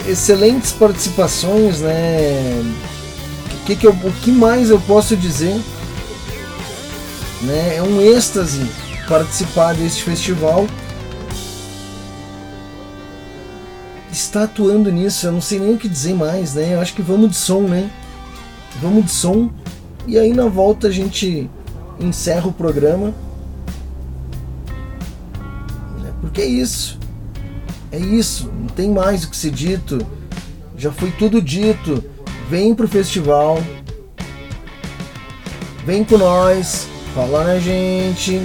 [0.06, 2.62] Excelentes participações, né?
[3.52, 5.60] O que, que, eu, o que mais eu posso dizer?
[7.42, 7.78] Né?
[7.78, 8.64] É um êxtase
[9.08, 10.68] participar deste festival.
[14.14, 16.74] Está atuando nisso, eu não sei nem o que dizer mais, né?
[16.74, 17.90] Eu acho que vamos de som, né?
[18.80, 19.50] Vamos de som.
[20.06, 21.50] E aí na volta a gente
[21.98, 23.12] encerra o programa.
[26.20, 26.96] Porque é isso.
[27.90, 29.98] É isso, não tem mais o que ser dito.
[30.78, 32.02] Já foi tudo dito.
[32.48, 33.60] Vem pro festival.
[35.84, 36.86] Vem com nós.
[37.16, 38.40] Fala na gente.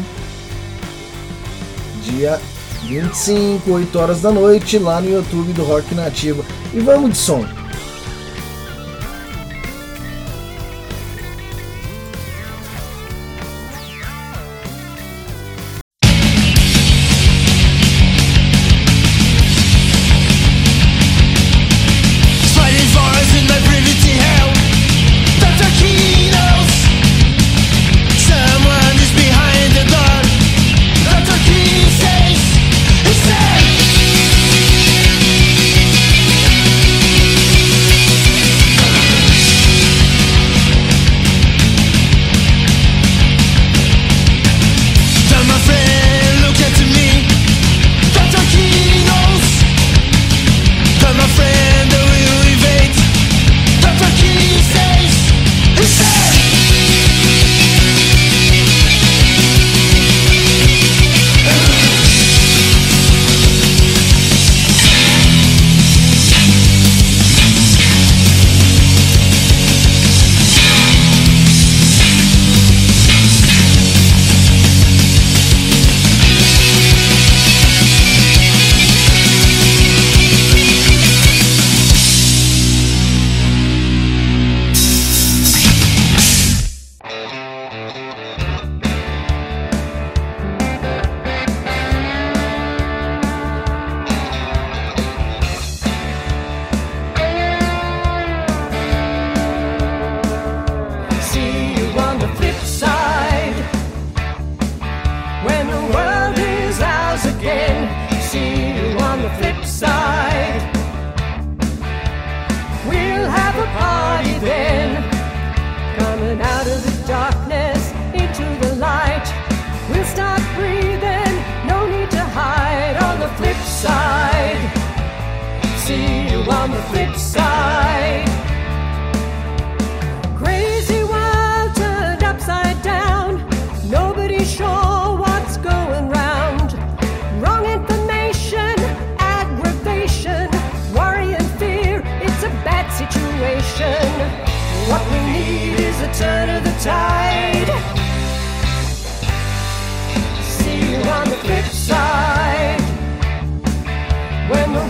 [2.03, 2.41] Dia
[2.89, 6.43] 25, 8 horas da noite, lá no YouTube do Rock Nativa.
[6.73, 7.58] E vamos de som.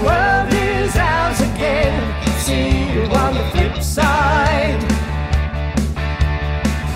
[0.04, 1.96] world is ours again.
[2.40, 4.82] See you on the flip side.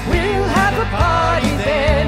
[0.10, 2.08] We'll have a party then.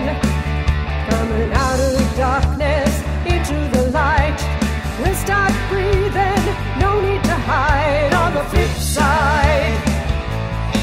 [1.09, 2.93] Coming out of the darkness
[3.25, 4.39] into the light.
[4.99, 6.43] We'll start breathing,
[6.79, 9.75] no need to hide on the flip side.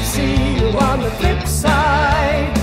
[0.03, 2.62] See you on the flip side.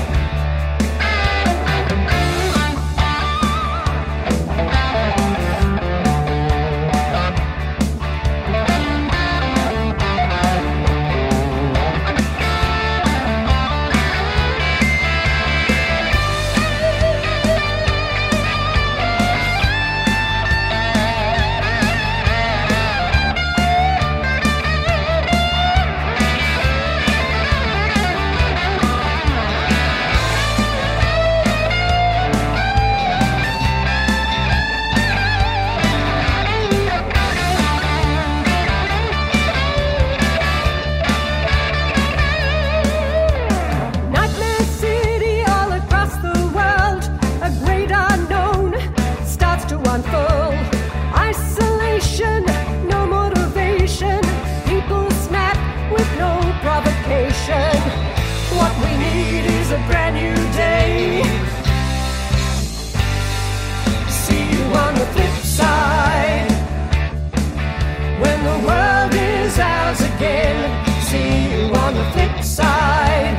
[70.20, 70.84] again.
[71.08, 73.38] See you on the flip side.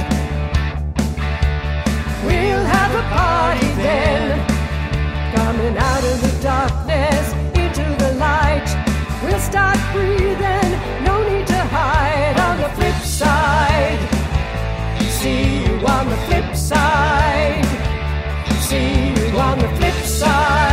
[2.25, 4.23] We'll have a party then.
[5.35, 7.25] Coming out of the darkness
[7.61, 8.69] into the light.
[9.23, 10.71] We'll start breathing,
[11.05, 14.01] no need to hide on the flip side.
[15.19, 17.65] See you on the flip side.
[18.67, 20.70] See you on the flip side.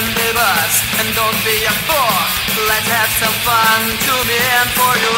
[0.00, 2.16] and beavers And don't be a fool.
[2.68, 5.12] Let's have some fun to me and for you.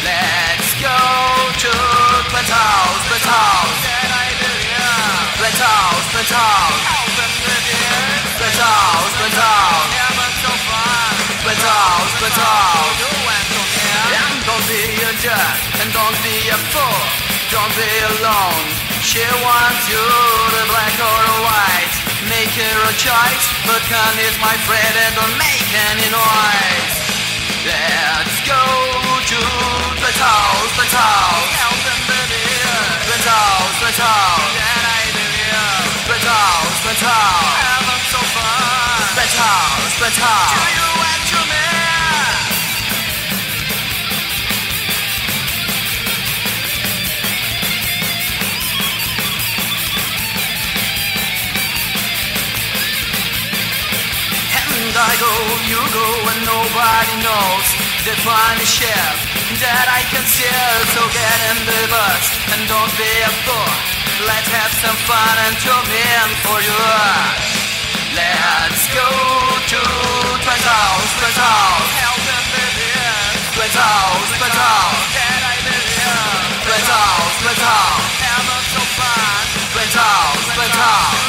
[0.00, 0.96] Let's go
[1.64, 1.72] to
[2.32, 3.76] Plateaus, Plateaus
[5.40, 6.80] Plateaus, Plateaus Plateaus,
[8.40, 9.10] Plateaus
[11.44, 12.96] Plateaus, Plateaus
[14.24, 17.00] And don't be a jerk And don't be a fool.
[17.52, 18.64] Don't be alone.
[19.02, 20.04] She wants you
[20.54, 21.99] the black or the white.
[22.28, 26.94] Make her a choice, but can is my friend and don't make any noise.
[27.64, 28.60] Let's go
[29.24, 31.48] to the house, the house.
[33.08, 34.52] The house, the house.
[36.06, 37.56] The house, the house.
[37.56, 39.00] Having so fun.
[39.16, 40.52] The house, the house.
[40.52, 41.69] Do you and to me?
[55.00, 55.32] I go,
[55.64, 57.66] you go, and nobody knows
[58.04, 59.16] They the funny chef
[59.64, 60.76] that I can steal.
[60.92, 63.72] So get in the bus and don't be a fool.
[64.28, 66.76] Let's have some fun and jump in for you.
[68.12, 69.08] Let's go
[69.72, 69.80] to
[70.44, 71.88] Twins House, Twins House.
[73.56, 75.00] Twins House, Twins House.
[76.60, 78.04] Twins House, Twins House.
[79.72, 81.19] Twins House, Twins House.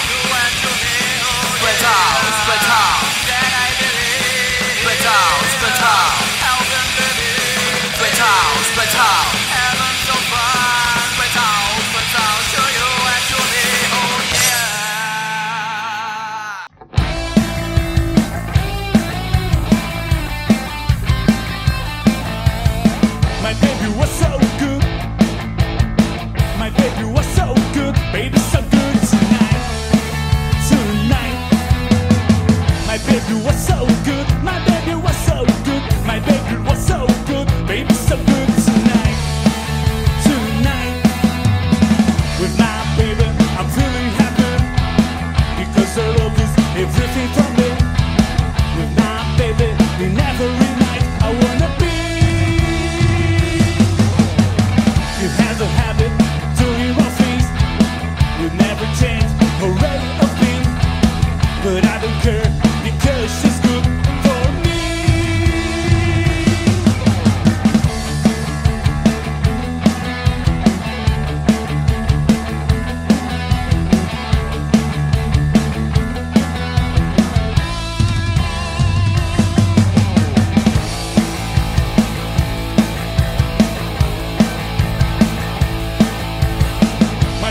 [33.11, 33.75] My baby was so
[34.05, 34.25] good.
[34.41, 34.80] My baby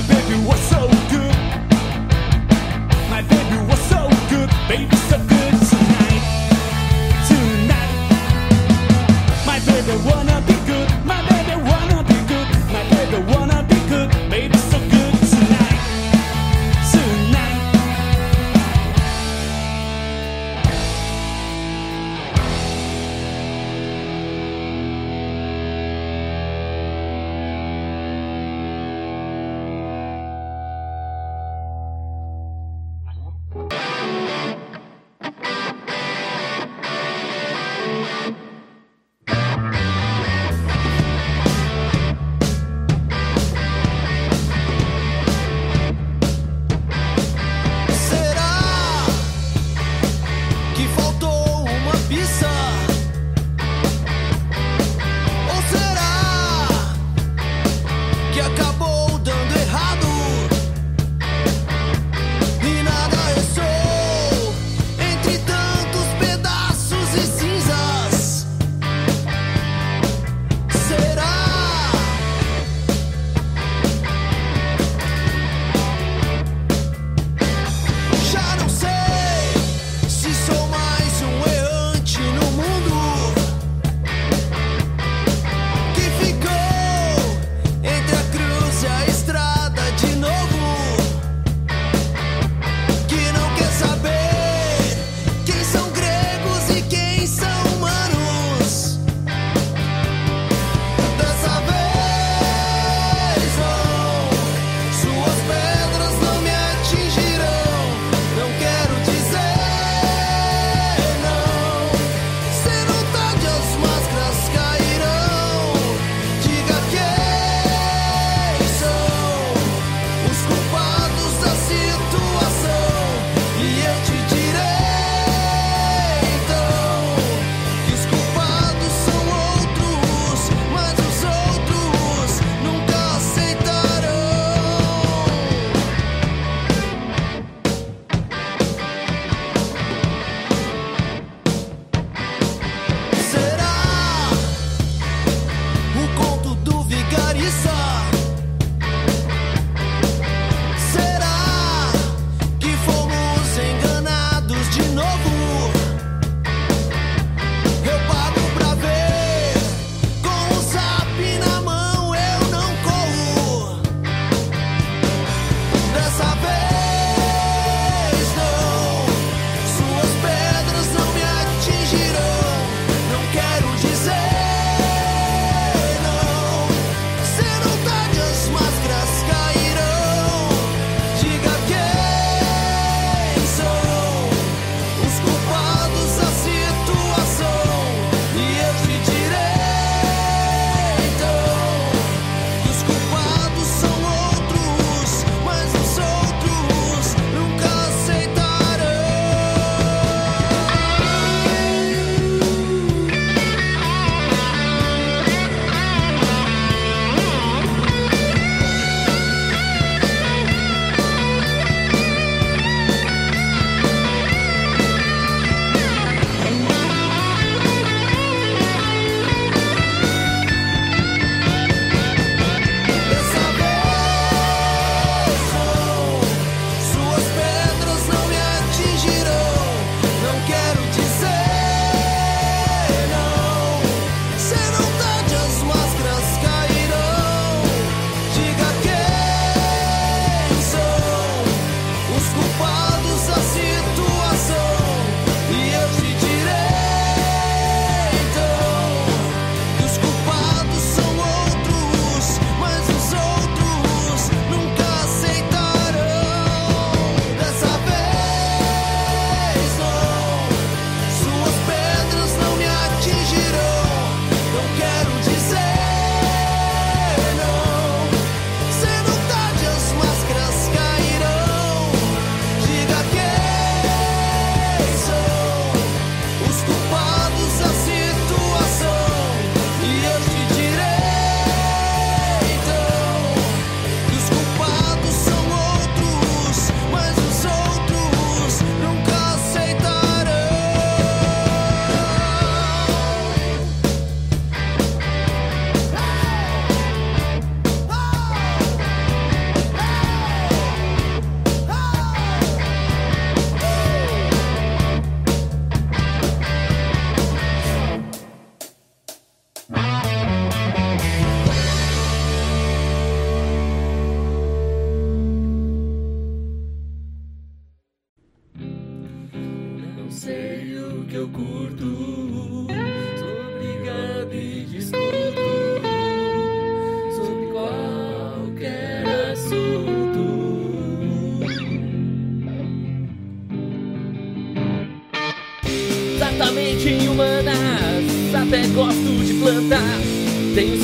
[0.01, 1.37] My baby was so good.
[3.11, 4.49] My baby was so good.
[4.67, 6.25] Baby so good tonight.
[7.29, 7.97] Tonight.
[9.45, 10.60] My baby wanna be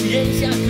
[0.08, 0.65] 天下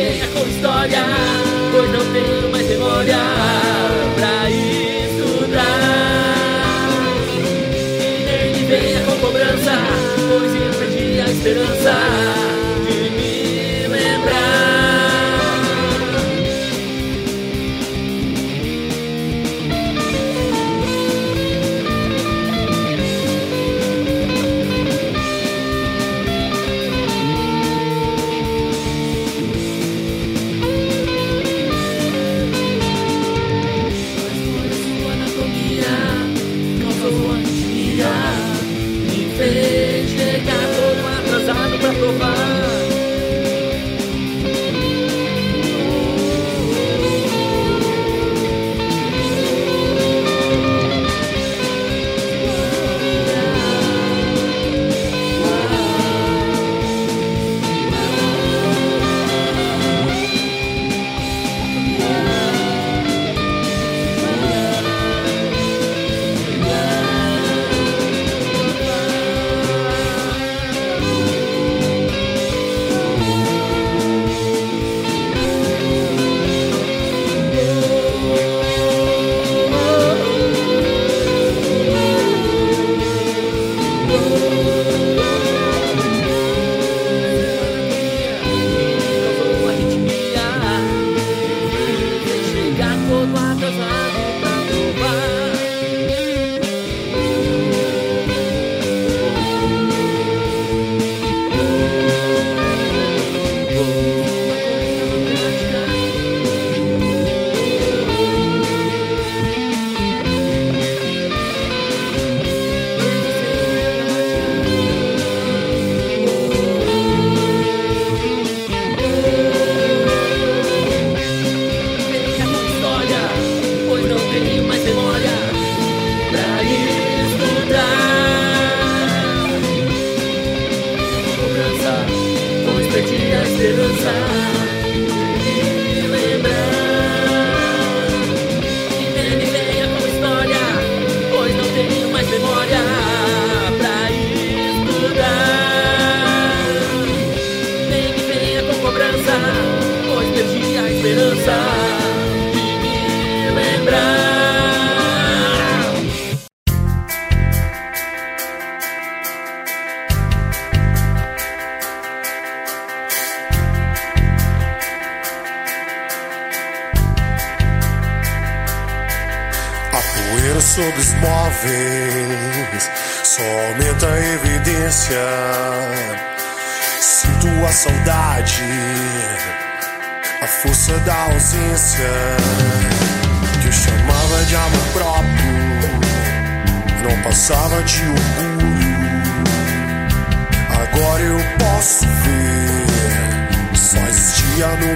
[0.00, 1.04] venha com história,
[1.72, 3.18] pois não tenho mais memória
[4.16, 5.60] pra estudar.
[8.00, 9.72] E nem me venha com cobrança,
[10.28, 12.49] pois eu perdi a esperança.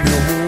[0.01, 0.44] meu mundo.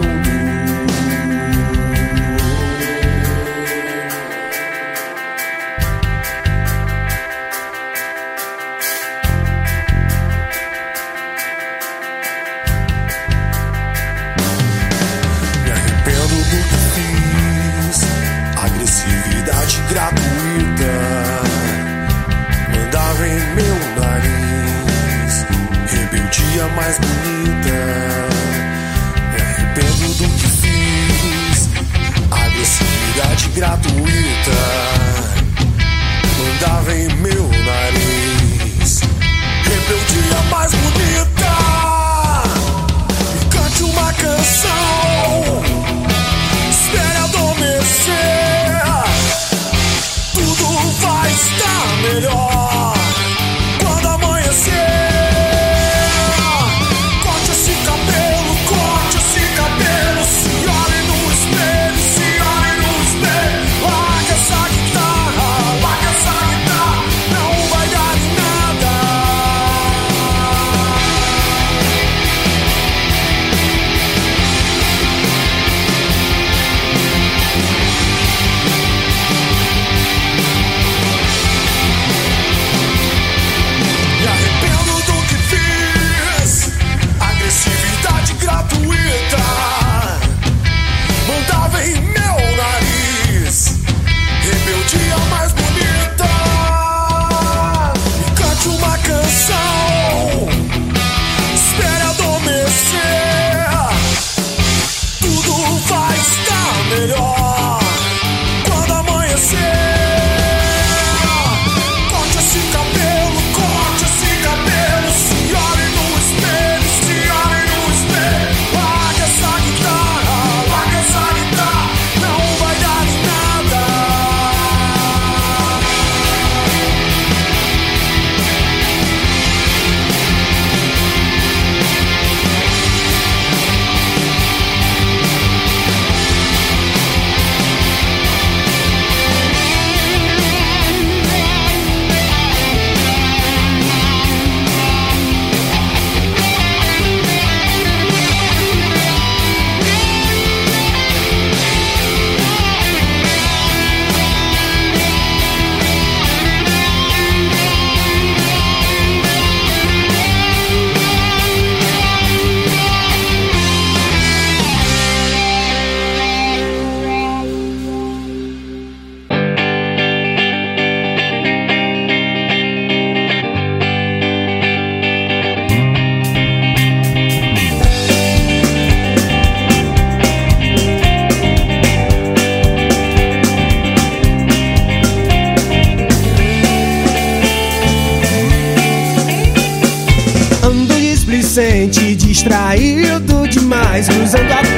[194.45, 194.76] Demais Usando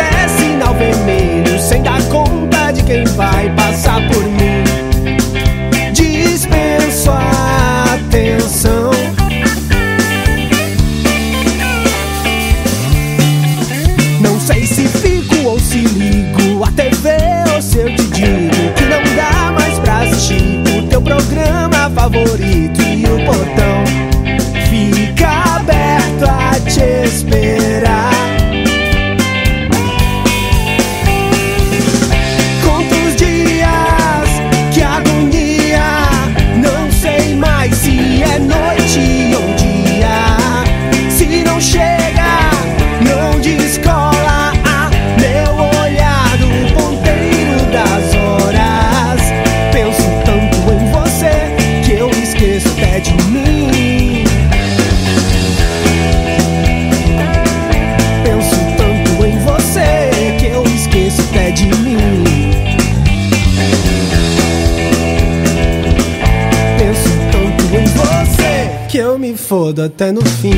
[70.00, 70.49] até no fim.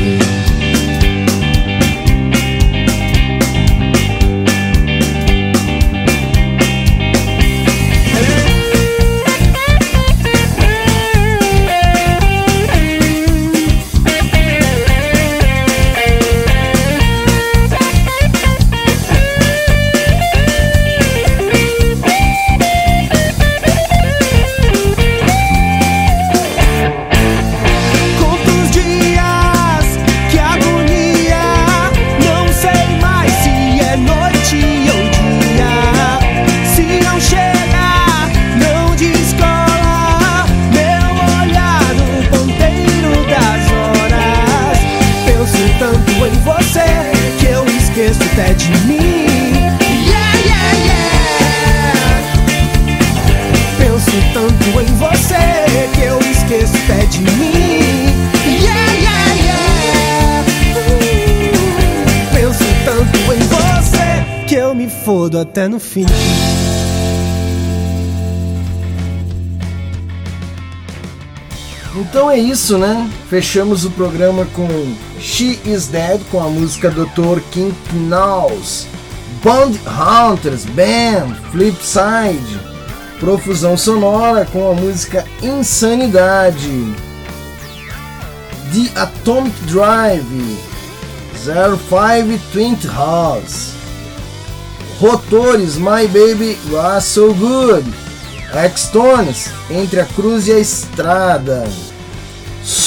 [72.32, 73.10] É isso, né?
[73.30, 74.68] Fechamos o programa com
[75.20, 77.42] She Is Dead com a música Dr.
[77.52, 78.88] King Knowles,
[79.44, 82.60] Bond Hunters Band, Flipside,
[83.20, 86.96] Profusão Sonora com a música Insanidade,
[88.72, 90.58] The Atomic Drive,
[91.36, 93.74] 05 Twin House,
[95.00, 97.86] Rotores My Baby Was So Good,
[98.54, 101.68] X-Tones, Entre a Cruz e a Estrada,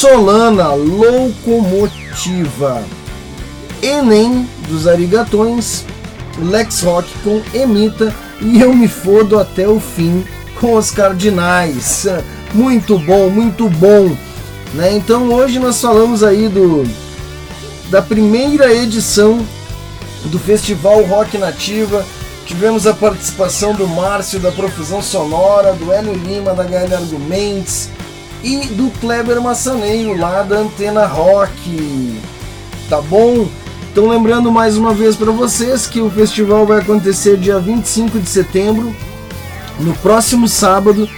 [0.05, 1.33] Solana Locomotiva,
[3.81, 5.87] Enem dos Arigatões,
[6.39, 10.23] Lex Rock com Emita e Eu Me Fodo Até o Fim
[10.61, 12.07] com os Cardinais.
[12.53, 14.15] Muito bom, muito bom.
[14.75, 14.95] Né?
[14.95, 16.85] Então hoje nós falamos aí do
[17.89, 19.43] da primeira edição
[20.27, 22.05] do Festival Rock Nativa.
[22.45, 27.89] Tivemos a participação do Márcio da Profusão Sonora, do Hélio Lima da HL Argumentes
[28.45, 32.21] e do Kleber Massaneiro lá da Antena Rock.
[32.91, 33.49] Tá bom?
[33.91, 38.29] Então lembrando mais uma vez para vocês que o festival vai acontecer dia 25 de
[38.29, 38.95] setembro,
[39.81, 41.09] no próximo sábado,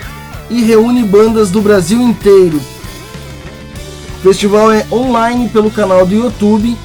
[0.48, 2.60] e reúne bandas do Brasil inteiro.
[4.18, 6.76] O festival é online pelo canal do YouTube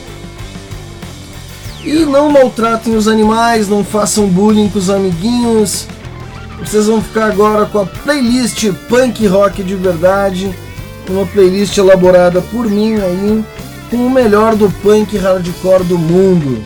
[1.83, 5.87] E não maltratem os animais, não façam bullying com os amiguinhos.
[6.59, 10.53] Vocês vão ficar agora com a playlist Punk Rock de verdade,
[11.09, 13.43] uma playlist elaborada por mim aí,
[13.89, 16.61] com o melhor do punk hardcore do mundo.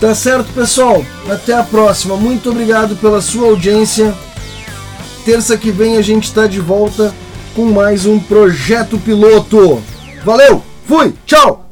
[0.00, 1.04] Tá certo, pessoal?
[1.30, 2.16] Até a próxima.
[2.16, 4.12] Muito obrigado pela sua audiência.
[5.24, 7.14] Terça que vem a gente está de volta
[7.54, 9.80] com mais um projeto piloto.
[10.24, 11.71] Valeu, fui, tchau!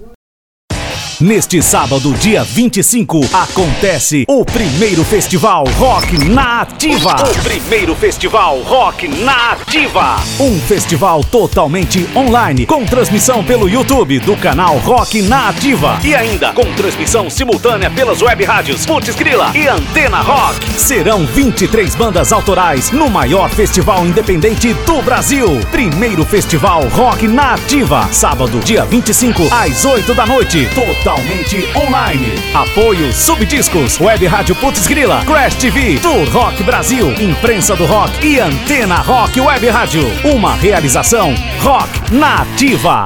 [1.20, 7.14] Neste sábado, dia 25, acontece o primeiro festival Rock na Ativa.
[7.14, 10.16] O primeiro festival Rock na Ativa.
[10.40, 16.00] Um festival totalmente online, com transmissão pelo YouTube do canal Rock na Ativa.
[16.02, 20.70] E ainda com transmissão simultânea pelas web rádios Grila e Antena Rock.
[20.78, 25.60] Serão 23 bandas autorais no maior festival independente do Brasil.
[25.70, 28.08] Primeiro festival Rock na Ativa.
[28.10, 30.66] Sábado, dia 25, às 8 da noite.
[30.74, 32.34] Total totalmente online.
[32.54, 38.38] Apoio Subdiscos, Web Rádio Putz Grila, Crash TV, Tour Rock Brasil, Imprensa do Rock e
[38.38, 40.02] Antena Rock Web Rádio.
[40.24, 42.98] Uma realização Rock Nativa.